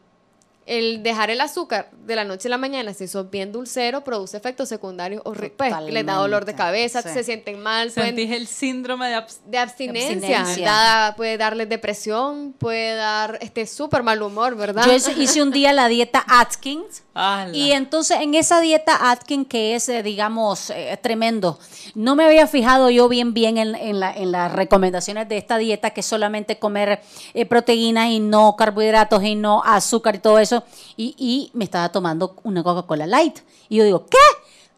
el 0.67 1.03
dejar 1.03 1.31
el 1.31 1.41
azúcar 1.41 1.91
de 2.05 2.17
la 2.17 2.25
noche 2.25 2.49
a 2.49 2.51
la 2.51 2.59
mañana, 2.59 2.93
si 2.93 3.07
sos 3.09 3.31
bien 3.31 3.53
dulcero, 3.53 4.03
produce 4.03 4.37
efectos 4.37 4.69
secundarios 4.69 5.23
horribles. 5.25 5.53
Pues, 5.57 5.73
les 5.93 6.05
da 6.05 6.15
dolor 6.15 6.45
de 6.45 6.55
cabeza, 6.55 7.03
sí. 7.03 7.09
se 7.11 7.23
sienten 7.25 7.61
mal, 7.63 7.91
pueden- 7.93 8.17
Sentís 8.17 8.33
el 8.33 8.47
síndrome 8.49 9.09
de 9.09 9.15
abs- 9.17 9.41
de 9.47 9.59
abstinencia, 9.59 10.41
Abstinencia. 10.41 10.67
da- 10.71 11.15
puede 11.17 11.37
darles 11.39 11.69
depresión, 11.69 12.53
puede 12.59 12.97
dar 12.97 13.39
este 13.41 13.67
súper 13.67 14.03
mal 14.03 14.21
humor, 14.23 14.57
¿verdad? 14.57 14.85
Yo 14.87 14.93
hice- 14.93 15.43
un 15.43 15.51
día 15.53 15.73
la 15.73 15.87
dieta 15.89 16.25
Atkins. 16.29 17.03
¡Hala! 17.15 17.57
Y 17.57 17.73
entonces 17.73 18.19
en 18.21 18.35
esa 18.35 18.61
dieta 18.61 19.11
Atkins, 19.11 19.47
que 19.49 19.75
es, 19.75 19.89
eh, 19.89 20.03
digamos, 20.03 20.71
eh, 20.71 20.99
tremendo, 21.03 21.59
no 21.95 22.15
me 22.17 22.25
había 22.25 22.47
fijado 22.47 22.91
yo 22.91 23.09
bien, 23.09 23.33
bien 23.35 23.57
en, 23.59 23.75
en 23.75 24.01
la- 24.01 24.13
en 24.13 24.33
las 24.33 24.53
recomendaciones 24.53 25.29
de 25.29 25.37
esta 25.39 25.57
dieta, 25.59 25.91
que 25.91 26.01
es 26.01 26.07
solamente 26.07 26.59
comer 26.59 27.01
eh, 27.35 27.47
proteínas 27.47 28.09
y 28.11 28.21
no 28.21 28.55
carbohidratos 28.57 29.23
y 29.25 29.35
no 29.35 29.63
azúcar 29.65 30.17
y 30.17 30.19
todo 30.19 30.39
eso. 30.39 30.56
Y, 30.97 31.15
y 31.19 31.51
me 31.55 31.65
estaba 31.65 31.91
tomando 31.91 32.37
una 32.45 32.63
Coca-Cola 32.63 33.07
Light. 33.07 33.39
Y 33.69 33.77
yo 33.77 33.85
digo, 33.85 34.07
¿qué? 34.07 34.19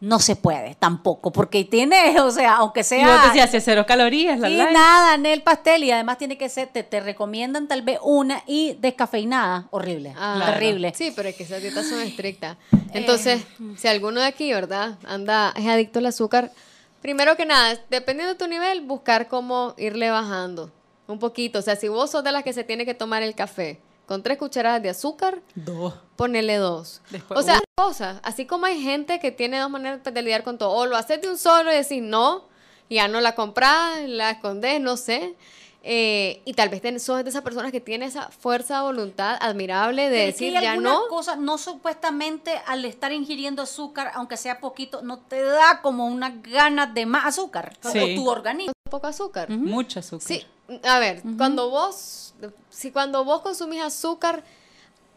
No 0.01 0.19
se 0.19 0.37
puede 0.37 0.75
tampoco, 0.75 1.29
porque 1.31 1.65
tiene, 1.65 2.17
o 2.21 2.31
sea, 2.31 2.55
aunque 2.57 2.83
sea... 2.85 3.01
Y 3.01 3.05
vos 3.05 3.23
decías, 3.27 3.51
"Sí, 3.51 3.59
cero 3.59 3.83
calorías, 3.85 4.39
la 4.39 4.47
Sí, 4.47 4.55
light". 4.55 4.71
nada, 4.71 5.15
en 5.15 5.25
el 5.25 5.41
pastel 5.43 5.83
y 5.83 5.91
además 5.91 6.17
tiene 6.17 6.37
que 6.37 6.47
ser, 6.47 6.69
te, 6.69 6.83
te 6.83 7.01
recomiendan 7.01 7.67
tal 7.67 7.81
vez 7.81 7.99
una 8.01 8.41
y 8.47 8.77
descafeinada, 8.79 9.67
horrible, 9.71 10.13
Ah, 10.17 10.41
terrible. 10.53 10.93
Sí, 10.95 11.11
pero 11.13 11.27
es 11.27 11.35
que 11.35 11.43
esas 11.43 11.61
dietas 11.61 11.85
son 11.85 11.99
estrictas. 11.99 12.55
Entonces, 12.93 13.41
si 13.77 13.89
alguno 13.89 14.21
de 14.21 14.27
aquí, 14.27 14.53
¿verdad? 14.53 14.97
Anda, 15.05 15.53
es 15.57 15.67
adicto 15.67 15.99
al 15.99 16.05
azúcar, 16.05 16.49
primero 17.01 17.35
que 17.35 17.45
nada, 17.45 17.77
dependiendo 17.89 18.33
de 18.35 18.39
tu 18.39 18.47
nivel, 18.47 18.79
buscar 18.79 19.27
cómo 19.27 19.73
irle 19.77 20.09
bajando 20.11 20.71
un 21.07 21.19
poquito. 21.19 21.59
O 21.59 21.61
sea, 21.61 21.75
si 21.75 21.89
vos 21.89 22.09
sos 22.11 22.23
de 22.23 22.31
las 22.31 22.43
que 22.45 22.53
se 22.53 22.63
tiene 22.63 22.85
que 22.85 22.93
tomar 22.93 23.21
el 23.21 23.35
café 23.35 23.81
con 24.09 24.23
tres 24.23 24.39
cucharadas 24.39 24.81
de 24.81 24.89
azúcar, 24.89 25.39
Dos. 25.53 25.93
ponele 26.15 26.55
dos. 26.57 26.99
Después 27.11 27.39
o 27.39 27.43
sea, 27.43 27.61
cosas. 27.75 28.19
Así 28.23 28.47
como 28.47 28.65
hay 28.65 28.81
gente 28.81 29.19
que 29.19 29.31
tiene 29.31 29.59
dos 29.59 29.69
maneras 29.69 30.03
de 30.03 30.21
lidiar 30.23 30.41
con 30.43 30.57
todo. 30.57 30.71
O 30.71 30.87
lo 30.87 30.97
haces 30.97 31.21
de 31.21 31.29
un 31.29 31.37
solo 31.37 31.71
y 31.71 31.75
decís 31.75 32.01
no, 32.01 32.45
ya 32.89 33.07
no 33.07 33.21
la 33.21 33.35
compras, 33.35 33.99
la 34.07 34.31
escondes, 34.31 34.81
no 34.81 34.97
sé. 34.97 35.35
Eh, 35.83 36.41
y 36.43 36.53
tal 36.55 36.69
vez 36.69 36.81
sos 37.03 37.23
de 37.23 37.29
esas 37.29 37.43
personas 37.43 37.71
que 37.71 37.81
tiene 37.81 38.05
esa 38.05 38.29
fuerza 38.29 38.77
de 38.77 38.81
voluntad 38.81 39.37
admirable 39.39 40.09
de 40.09 40.17
Pero 40.17 40.29
es 40.31 40.35
que 40.37 40.45
decir 40.45 40.57
hay 40.57 40.63
ya 40.63 40.75
no. 40.77 41.07
cosas, 41.07 41.37
no 41.37 41.59
supuestamente 41.59 42.59
al 42.65 42.85
estar 42.85 43.11
ingiriendo 43.11 43.61
azúcar, 43.61 44.11
aunque 44.15 44.37
sea 44.37 44.59
poquito, 44.59 45.03
no 45.03 45.19
te 45.19 45.43
da 45.43 45.81
como 45.83 46.07
unas 46.07 46.41
ganas 46.41 46.95
de 46.95 47.05
más 47.05 47.27
azúcar. 47.27 47.77
Sí. 47.91 47.99
O 47.99 48.15
tu 48.15 48.27
organismo. 48.27 48.73
poco 48.89 49.05
azúcar. 49.05 49.51
Mucho 49.51 49.99
azúcar. 49.99 50.27
Sí, 50.27 50.45
a 50.83 50.99
ver, 50.99 51.21
cuando 51.37 51.69
vos, 51.69 52.33
si 52.69 52.91
cuando 52.91 53.23
vos 53.23 53.41
consumís 53.41 53.81
azúcar, 53.81 54.43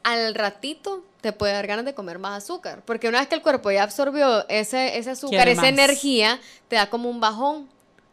al 0.03 0.35
ratito 0.35 1.05
te 1.21 1.33
puede 1.33 1.53
dar 1.53 1.67
ganas 1.67 1.85
de 1.85 1.95
comer 1.95 2.19
más 2.19 2.43
azúcar, 2.43 2.83
porque 2.85 3.09
una 3.09 3.21
vez 3.21 3.29
que 3.29 3.37
el 3.37 3.43
cuerpo 3.43 3.71
ya 3.71 3.85
absorbió 3.85 4.49
ese, 4.49 4.99
ese 4.99 5.11
azúcar, 5.11 5.47
esa 5.53 5.63
energía, 5.69 6.41
te 6.69 6.77
da 6.77 6.91
como 6.91 7.09
un 7.09 7.21
bajón. 7.21 7.69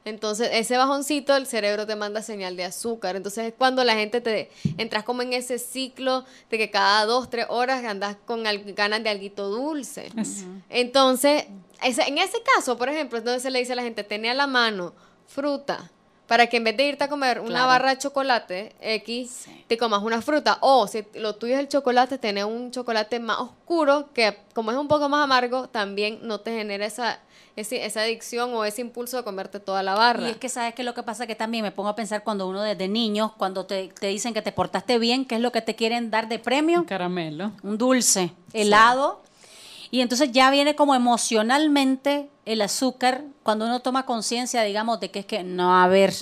Entonces, 0.06 0.50
ese 0.54 0.78
bajoncito, 0.78 1.36
el 1.36 1.46
cerebro 1.46 1.86
te 1.86 1.96
manda 1.96 2.22
señal 2.22 2.56
de 2.56 2.64
azúcar. 2.64 3.16
Entonces, 3.16 3.48
es 3.48 3.54
cuando 3.56 3.84
la 3.84 3.94
gente 3.96 4.22
te 4.22 4.50
entras 4.78 5.04
como 5.04 5.22
en 5.24 5.34
ese 5.34 5.60
ciclo 5.60 6.26
de 6.50 6.58
que 6.58 6.72
cada 6.72 7.06
dos, 7.06 7.30
tres 7.30 7.46
horas 7.50 7.84
andas 7.84 8.16
con 8.26 8.48
al- 8.48 8.64
ganas 8.74 9.04
de 9.04 9.10
alguito 9.10 9.50
dulce. 9.50 10.10
Es- 10.18 10.46
Entonces, 10.70 11.46
ese- 11.84 12.04
en 12.08 12.18
ese 12.18 12.38
caso, 12.56 12.78
por 12.78 12.90
ejemplo, 12.90 13.18
entonces 13.20 13.44
se 13.44 13.52
le 13.52 13.60
dice 13.60 13.74
a 13.74 13.76
la 13.76 13.84
gente, 13.84 14.04
tenía 14.04 14.32
a 14.32 14.36
la 14.36 14.48
mano 14.48 14.94
fruta, 15.28 15.92
para 16.30 16.48
que 16.48 16.56
en 16.58 16.64
vez 16.64 16.78
de 16.78 16.86
irte 16.88 17.04
a 17.04 17.10
comer 17.10 17.40
una 17.42 17.50
Claro. 17.50 17.68
barra 17.68 17.90
de 17.90 17.98
chocolate 17.98 18.74
X, 18.80 19.30
Sí. 19.46 19.66
te 19.68 19.78
comas 19.78 20.02
una 20.04 20.22
fruta. 20.22 20.60
O 20.62 20.88
si 20.88 21.04
lo 21.16 21.36
tuyo 21.36 21.56
es 21.56 21.60
el 21.60 21.68
chocolate, 21.68 22.18
tener 22.18 22.46
un 22.46 22.72
chocolate 22.72 23.20
más 23.20 23.40
oscuro, 23.40 24.10
que 24.14 24.38
como 24.54 24.72
es 24.72 24.78
un 24.78 24.88
poco 24.88 25.10
más 25.10 25.24
amargo, 25.24 25.68
también 25.68 26.20
no 26.22 26.40
te 26.40 26.52
genera 26.56 26.86
esa, 26.86 27.20
ese- 27.56 27.84
esa 27.84 28.02
adicción 28.02 28.54
o 28.54 28.64
ese 28.64 28.80
impulso 28.82 29.18
de 29.18 29.24
comerte 29.24 29.60
toda 29.60 29.84
la 29.84 29.96
barra. 29.96 30.28
Y 30.28 30.32
es 30.32 30.38
que 30.38 30.48
sabes 30.48 30.74
que 30.76 30.84
lo 30.84 30.94
que 30.94 31.04
pasa 31.04 31.28
que 31.28 31.36
también 31.36 31.64
me 31.64 31.72
pongo 31.72 31.90
a 31.90 31.96
pensar 31.96 32.24
cuando 32.24 32.48
uno 32.48 32.62
desde 32.62 32.88
niños, 32.88 33.32
cuando 33.38 33.66
te, 33.66 33.90
te 33.90 34.08
dicen 34.08 34.34
que 34.34 34.42
te 34.42 34.52
portaste 34.54 34.98
bien, 35.00 35.26
¿qué 35.26 35.36
es 35.36 35.42
lo 35.42 35.52
que 35.52 35.62
te 35.62 35.76
quieren 35.76 36.10
dar 36.12 36.30
de 36.30 36.40
premio? 36.40 36.80
Un 36.80 36.86
caramelo. 36.86 37.52
un 37.64 37.78
dulce, 37.78 38.32
helado. 38.54 39.24
Y 39.92 40.02
entonces 40.02 40.32
ya 40.32 40.52
viene 40.52 40.76
como 40.76 40.94
emocionalmente 40.94 42.30
el 42.50 42.62
azúcar, 42.62 43.24
cuando 43.44 43.66
uno 43.66 43.80
toma 43.80 44.08
conciencia, 44.08 44.64
digamos, 44.64 45.00
de 45.00 45.12
que 45.12 45.20
es 45.20 45.26
que, 45.26 45.44
no, 45.44 45.80
a 45.80 45.88
ver, 45.88 46.14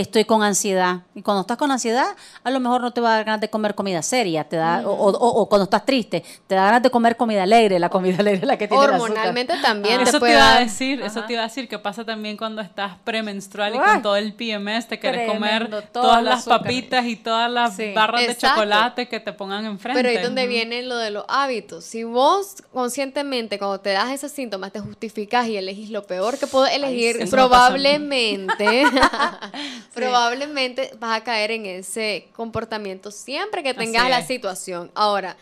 estoy 0.00 0.24
con 0.24 0.42
ansiedad. 0.42 1.02
Y 1.14 1.22
cuando 1.22 1.42
estás 1.42 1.56
con 1.56 1.70
ansiedad, 1.70 2.06
a 2.44 2.50
lo 2.50 2.60
mejor 2.60 2.80
no 2.80 2.92
te 2.92 3.00
va 3.00 3.12
a 3.12 3.16
dar 3.16 3.24
ganas 3.24 3.40
de 3.40 3.50
comer 3.50 3.74
comida 3.74 4.02
seria, 4.02 4.44
te 4.44 4.56
da, 4.56 4.82
o, 4.86 4.90
o- 4.92 5.10
o 5.42 5.48
cuando 5.48 5.64
estás 5.64 5.84
triste, 5.84 6.24
te 6.46 6.54
da 6.54 6.64
ganas 6.64 6.82
de 6.82 6.90
comer 6.90 7.16
comida 7.16 7.42
alegre, 7.42 7.78
la 7.78 7.88
comida 7.88 8.16
alegre 8.18 8.40
es 8.42 8.46
la 8.46 8.56
que 8.56 8.68
tiene 8.68 8.82
azúcar. 8.84 9.02
Hormonalmente 9.02 9.54
también 9.62 9.98
te 10.02 10.10
Eso 10.10 10.20
te 10.20 10.30
iba 10.30 10.56
a 10.56 10.60
decir, 10.60 11.02
eso 11.02 11.24
te 11.24 11.32
iba 11.34 11.42
a 11.42 11.46
decir 11.46 11.68
que 11.68 11.78
pasa 11.78 12.04
también 12.04 12.36
cuando 12.36 12.62
estás 12.62 12.92
premenstrual 13.04 13.74
y 13.74 13.78
Uy. 13.78 13.84
con 13.84 14.02
todo 14.02 14.16
el 14.16 14.32
PMS 14.34 14.88
te 14.88 14.98
quieres 14.98 15.30
comer 15.30 15.68
todas 15.92 16.22
las 16.22 16.40
azúcar. 16.40 16.62
papitas 16.62 17.04
y 17.06 17.16
todas 17.16 17.50
las 17.50 17.76
Sí. 17.76 17.92
barras 17.94 18.26
de 18.26 18.36
chocolate 18.36 19.08
que 19.08 19.20
te 19.20 19.32
pongan 19.32 19.64
enfrente. 19.66 19.98
Pero 19.98 20.08
ahí 20.08 20.16
es 20.16 20.22
donde 20.22 20.46
viene 20.46 20.82
lo 20.82 20.96
de 20.96 21.10
los 21.10 21.24
hábitos. 21.28 21.84
Si 21.84 22.04
vos 22.04 22.62
conscientemente, 22.72 23.58
cuando 23.58 23.80
te 23.80 23.90
das 23.90 24.10
esos 24.10 24.32
síntomas, 24.32 24.72
te 24.72 24.80
justificas 24.80 25.46
y 25.48 25.56
elegís 25.56 25.90
lo 25.90 26.04
peor 26.06 26.38
que 26.38 26.46
puedo 26.46 26.66
elegir, 26.66 27.16
sí. 27.22 27.30
Probablemente, 27.30 28.84
probablemente 29.94 30.90
vas 30.98 31.20
a 31.20 31.24
caer 31.24 31.50
en 31.52 31.66
ese 31.66 32.28
comportamiento 32.34 33.10
siempre 33.10 33.62
que 33.62 33.74
tengas 33.74 34.02
Así 34.02 34.10
la 34.10 34.18
es. 34.20 34.26
situación. 34.26 34.90
Ahora, 34.94 35.36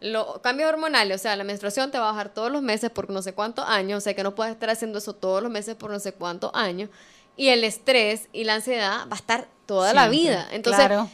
los 0.00 0.38
cambios 0.40 0.68
hormonales, 0.68 1.20
o 1.20 1.22
sea, 1.22 1.34
la 1.36 1.44
menstruación 1.44 1.90
te 1.90 1.98
va 1.98 2.08
a 2.08 2.12
bajar 2.12 2.28
todos 2.32 2.50
los 2.52 2.62
meses 2.62 2.90
por 2.90 3.10
no 3.10 3.20
sé 3.22 3.32
cuántos 3.34 3.64
años, 3.68 3.98
o 3.98 4.00
sea 4.00 4.14
que 4.14 4.22
no 4.22 4.34
puedes 4.34 4.52
estar 4.52 4.70
haciendo 4.70 4.98
eso 4.98 5.12
todos 5.14 5.42
los 5.42 5.50
meses 5.50 5.74
por 5.74 5.90
no 5.90 5.98
sé 5.98 6.12
cuántos 6.12 6.50
años. 6.54 6.88
Y 7.36 7.48
el 7.48 7.64
estrés 7.64 8.28
y 8.32 8.44
la 8.44 8.54
ansiedad 8.54 9.06
va 9.08 9.12
a 9.12 9.16
estar 9.16 9.48
toda 9.66 9.92
la 9.94 10.08
vida. 10.08 10.48
Entonces, 10.50 10.86
Claro. 10.86 11.08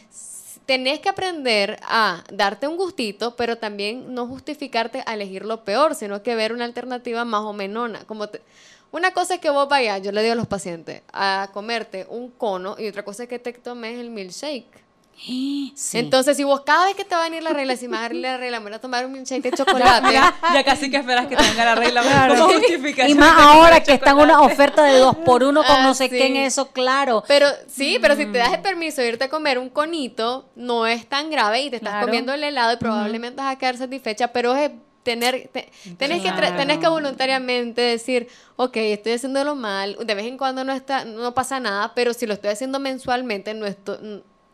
Tenés 0.66 1.00
que 1.00 1.08
aprender 1.08 1.78
a 1.82 2.24
darte 2.32 2.66
un 2.68 2.76
gustito, 2.76 3.36
pero 3.36 3.58
también 3.58 4.14
no 4.14 4.26
justificarte 4.26 5.02
a 5.06 5.14
elegir 5.14 5.44
lo 5.44 5.64
peor, 5.64 5.94
sino 5.94 6.22
que 6.22 6.34
ver 6.34 6.52
una 6.52 6.64
alternativa 6.64 7.24
más 7.24 7.42
o 7.42 7.52
menona. 7.52 8.04
Como 8.06 8.28
te- 8.28 8.40
una 8.92 9.12
cosa 9.12 9.34
es 9.34 9.40
que 9.40 9.50
vos 9.50 9.68
vayas, 9.68 10.00
yo 10.02 10.12
le 10.12 10.22
digo 10.22 10.32
a 10.32 10.36
los 10.36 10.46
pacientes, 10.46 11.02
a 11.12 11.50
comerte 11.52 12.06
un 12.08 12.30
cono 12.30 12.76
y 12.78 12.86
otra 12.88 13.04
cosa 13.04 13.24
es 13.24 13.28
que 13.28 13.38
te 13.38 13.52
tomes 13.52 13.98
el 13.98 14.10
milkshake. 14.10 14.83
Sí. 15.16 15.72
Entonces, 15.98 16.36
si 16.36 16.44
vos 16.44 16.62
cada 16.62 16.86
vez 16.86 16.94
que 16.96 17.04
te 17.04 17.14
va 17.14 17.22
a 17.22 17.24
venir 17.24 17.42
la 17.42 17.50
regla, 17.50 17.76
si 17.76 17.88
me 17.88 17.96
va 17.96 18.04
a 18.04 18.08
venir 18.08 18.22
la 18.22 18.36
regla, 18.36 18.60
me 18.60 18.66
voy 18.66 18.74
a 18.74 18.80
tomar 18.80 19.06
un 19.06 19.12
milkshake 19.12 19.42
de 19.42 19.52
chocolate. 19.52 20.12
ya, 20.12 20.34
ya 20.52 20.64
casi 20.64 20.90
que 20.90 20.98
esperas 20.98 21.26
que 21.26 21.36
te 21.36 21.42
venga 21.42 21.64
la 21.64 21.74
regla 21.74 22.02
como 22.28 22.52
justificación. 22.52 23.10
y 23.10 23.14
más 23.20 23.32
ahora 23.40 23.82
que 23.82 23.92
están 23.92 24.18
una 24.18 24.40
oferta 24.42 24.84
de 24.84 24.98
dos 24.98 25.16
por 25.16 25.42
uno 25.42 25.62
con 25.62 25.76
Ah, 25.76 25.82
no 25.82 25.94
sé 25.94 26.08
qué 26.10 26.26
en 26.26 26.32
sí. 26.34 26.38
eso, 26.40 26.68
claro. 26.72 27.24
Pero 27.26 27.46
sí, 27.68 27.98
pero 28.02 28.14
si 28.16 28.24
te 28.26 28.30
Mm. 28.38 28.42
das 28.42 28.52
el 28.54 28.60
permiso 28.60 29.00
de 29.00 29.08
irte 29.08 29.24
a 29.24 29.28
comer 29.28 29.58
un 29.58 29.70
conito, 29.70 30.50
no 30.56 30.86
es 30.86 31.06
tan 31.08 31.30
grave 31.30 31.62
y 31.62 31.70
te 31.70 31.76
estás 31.76 31.92
Claro. 31.92 32.06
comiendo 32.06 32.32
el 32.34 32.42
helado 32.44 32.74
y 32.74 32.76
probablemente 32.76 33.40
vas 33.42 33.52
a 33.54 33.58
quedar 33.58 33.76
satisfecha, 33.76 34.28
pero 34.32 34.54
es 34.54 34.70
tener, 35.04 35.48
te- 35.52 35.70
tenés, 35.98 36.22
que 36.22 36.30
Claro. 36.32 36.56
tenés 36.56 36.78
que 36.78 36.88
voluntariamente 36.88 37.80
decir, 37.82 38.26
ok, 38.56 38.76
estoy 38.76 39.12
haciéndolo 39.12 39.54
mal, 39.54 39.96
de 40.04 40.14
vez 40.14 40.26
en 40.26 40.38
cuando 40.38 40.64
no, 40.64 40.72
está, 40.72 41.04
no 41.04 41.34
pasa 41.34 41.60
nada, 41.60 41.92
pero 41.94 42.14
si 42.14 42.26
lo 42.26 42.34
estoy 42.34 42.50
haciendo 42.50 42.78
mensualmente, 42.78 43.52
no, 43.54 43.66
esto, 43.66 43.98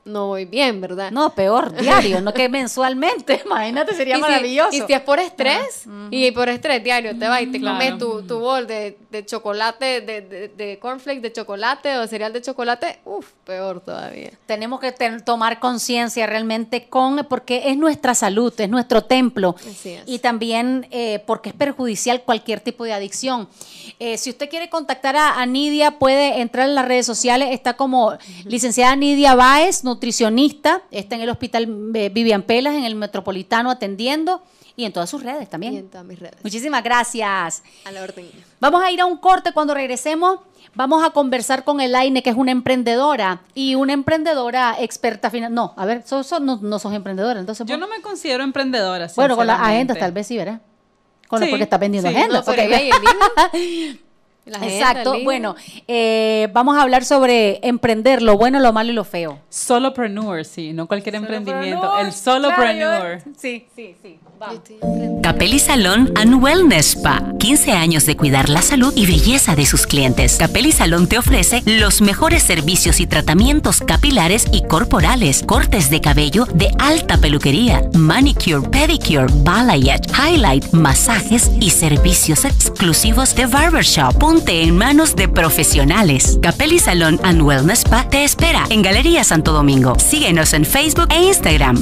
no 0.05 0.29
voy 0.29 0.45
bien, 0.47 0.81
¿verdad? 0.81 1.11
No, 1.11 1.31
peor, 1.35 1.73
diario, 1.81 2.21
no 2.21 2.33
que 2.33 2.49
mensualmente. 2.49 3.43
Imagínate, 3.47 3.95
sería 3.95 4.15
Y 4.15 4.17
si- 4.17 4.23
maravilloso. 4.23 4.71
y 4.73 4.81
si 4.87 4.93
es 4.93 5.01
por 5.01 5.19
estrés, 5.19 5.85
y 6.11 6.31
por 6.33 6.49
estrés 6.49 6.83
diario 6.83 7.17
te 7.19 7.29
vas 7.29 7.43
y 7.43 7.47
te 7.49 7.61
Claro. 7.61 7.79
comes 7.79 7.99
tu, 7.99 8.23
tu 8.27 8.39
bol 8.41 8.67
de, 8.67 8.97
de 9.11 9.27
chocolate, 9.27 10.01
de, 10.01 10.21
de, 10.23 10.49
de 10.49 10.79
cornflakes 10.79 11.21
de 11.21 11.33
chocolate 11.33 11.99
o 11.99 12.07
cereal 12.07 12.33
de 12.33 12.41
chocolate, 12.43 13.01
uff, 13.05 13.27
peor 13.45 13.81
todavía. 13.81 14.31
Tenemos 14.47 14.81
que 14.81 14.93
ten- 14.93 15.25
tomar 15.25 15.61
conciencia 15.61 16.27
realmente 16.27 16.89
con, 16.89 17.27
porque 17.29 17.63
es 17.71 17.77
nuestra 17.77 18.15
salud, 18.15 18.53
es 18.59 18.69
nuestro 18.69 19.03
templo. 19.05 19.55
Así 19.59 19.91
es. 19.91 20.03
Y 20.07 20.19
también 20.21 20.87
eh, 20.91 21.23
porque 21.27 21.51
es 21.51 21.55
perjudicial 21.55 22.23
cualquier 22.23 22.61
tipo 22.61 22.85
de 22.85 22.93
adicción. 22.93 23.49
Eh, 23.99 24.17
si 24.17 24.31
usted 24.31 24.49
quiere 24.49 24.71
contactar 24.71 25.17
a, 25.17 25.41
a 25.41 25.47
Nidia, 25.47 25.99
puede 25.99 26.41
entrar 26.41 26.69
en 26.69 26.75
las 26.75 26.87
redes 26.87 27.05
sociales. 27.07 27.49
Está 27.53 27.75
como 27.75 28.17
licenciada 28.45 28.97
Nidia 28.97 29.35
Báez, 29.35 29.85
nutricionista. 29.95 30.83
Está 30.91 31.17
en 31.17 31.23
el 31.23 31.29
hospital 31.31 31.69
eh, 31.95 32.09
Vivian 32.09 32.43
Pelas, 32.43 32.75
en 32.75 32.85
el 32.85 32.95
Metropolitano, 32.95 33.71
atendiendo. 33.71 34.43
Y 34.77 34.85
en 34.87 34.93
todas 34.93 35.11
sus 35.11 35.23
redes 35.23 35.43
Y 35.43 35.47
también. 35.47 35.77
en 35.77 35.89
todas 35.91 36.07
mis 36.07 36.19
redes. 36.19 36.37
Muchísimas 36.43 36.83
gracias. 36.83 37.63
A 37.85 37.91
la 37.93 38.03
orden. 38.03 38.31
Vamos 38.61 38.83
a 38.83 38.91
ir 38.91 39.01
a 39.01 39.05
un 39.07 39.19
corte. 39.19 39.53
Cuando 39.53 39.75
regresemos, 39.75 40.39
vamos 40.75 41.05
a 41.05 41.11
conversar 41.11 41.65
con 41.65 41.81
Elaine, 41.83 42.23
que 42.23 42.31
es 42.31 42.37
una 42.37 42.53
emprendedora 42.53 43.43
y 43.55 43.75
una 43.75 43.93
emprendedora 43.93 44.77
experta 44.79 45.29
financiera. 45.29 45.55
No, 45.55 45.75
a 45.77 45.85
ver, 45.85 46.03
so- 46.07 46.23
so- 46.23 46.41
no, 46.41 46.59
no 46.63 46.79
sos 46.79 46.95
emprendedora. 46.95 47.39
Entonces, 47.41 47.67
Yo 47.67 47.77
no 47.77 47.89
me 47.89 48.01
considero 48.01 48.43
emprendedora. 48.43 49.09
bueno, 49.17 49.37
con 49.37 49.47
las 49.47 49.61
agendas 49.61 49.99
tal 49.99 50.13
vez 50.13 50.27
sí, 50.29 50.39
¿verdad? 50.39 50.63
Con 51.29 51.41
lo- 51.41 51.47
Sí, 51.47 51.51
porque 51.51 51.65
está 51.65 51.77
vendiendo 51.77 52.09
sí. 52.09 52.17
agendas. 52.17 52.47
No, 52.47 52.53
La 54.47 54.59
Exacto. 54.67 55.15
Bueno, 55.23 55.55
eh, 55.87 56.49
vamos 56.53 56.77
a 56.77 56.83
hablar 56.83 57.05
sobre 57.05 57.61
emprender, 57.63 58.23
lo 58.23 58.37
bueno, 58.37 58.59
lo 58.59 58.73
malo 58.73 58.91
y 58.91 58.95
lo 58.95 59.05
feo. 59.05 59.39
Solopreneur, 59.49 60.45
sí, 60.45 60.73
no 60.73 60.87
cualquier 60.87 61.17
emprendimiento. 61.17 61.99
El 61.99 62.13
solopreneur. 62.13 63.23
Sí, 63.37 63.67
sí, 63.75 63.95
sí. 64.03 64.19
Emprendiendo. 64.41 65.21
Capelli 65.23 65.59
Salón 65.59 66.13
and 66.17 66.43
Wellness 66.43 66.97
Spa. 66.97 67.23
15 67.39 67.73
años 67.73 68.07
de 68.07 68.17
cuidar 68.17 68.49
la 68.49 68.63
salud 68.63 68.93
y 68.97 69.07
belleza 69.07 69.55
de 69.55 69.67
sus 69.67 69.87
clientes. 69.87 70.37
Capelli 70.39 70.73
Salón 70.73 71.09
te 71.09 71.19
ofrece 71.19 71.63
los 71.67 72.01
mejores 72.01 72.43
servicios 72.43 73.01
y 73.01 73.07
tratamientos 73.07 73.81
capilares 73.81 74.47
y 74.51 74.63
corporales, 74.67 75.43
cortes 75.43 75.91
de 75.91 76.01
cabello 76.01 76.47
de 76.47 76.71
alta 76.79 77.19
peluquería, 77.19 77.83
manicure, 77.93 78.69
pedicure, 78.71 79.27
balayage, 79.45 80.09
highlight, 80.11 80.73
masajes 80.73 81.51
y 81.61 81.71
servicios 81.71 82.47
exclusivos 82.47 83.35
de 83.35 83.45
barbershop. 83.45 84.23
Ponte 84.31 84.63
en 84.63 84.79
manos 84.79 85.17
de 85.17 85.27
profesionales. 85.27 86.39
Capelli 86.41 86.79
Salón 86.79 87.19
and 87.25 87.43
Wellness 87.43 87.81
Spa 87.81 88.09
te 88.09 88.23
espera 88.23 88.65
en 88.71 88.81
Galería 88.81 89.25
Santo 89.25 89.53
Domingo. 89.53 89.99
Síguenos 89.99 90.53
en 90.53 90.65
Facebook 90.65 91.09
e 91.11 91.25
Instagram. 91.25 91.77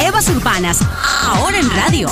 Evas 0.00 0.28
Urbanas, 0.28 0.80
ahora 1.24 1.58
en 1.58 1.70
radio. 1.70 2.10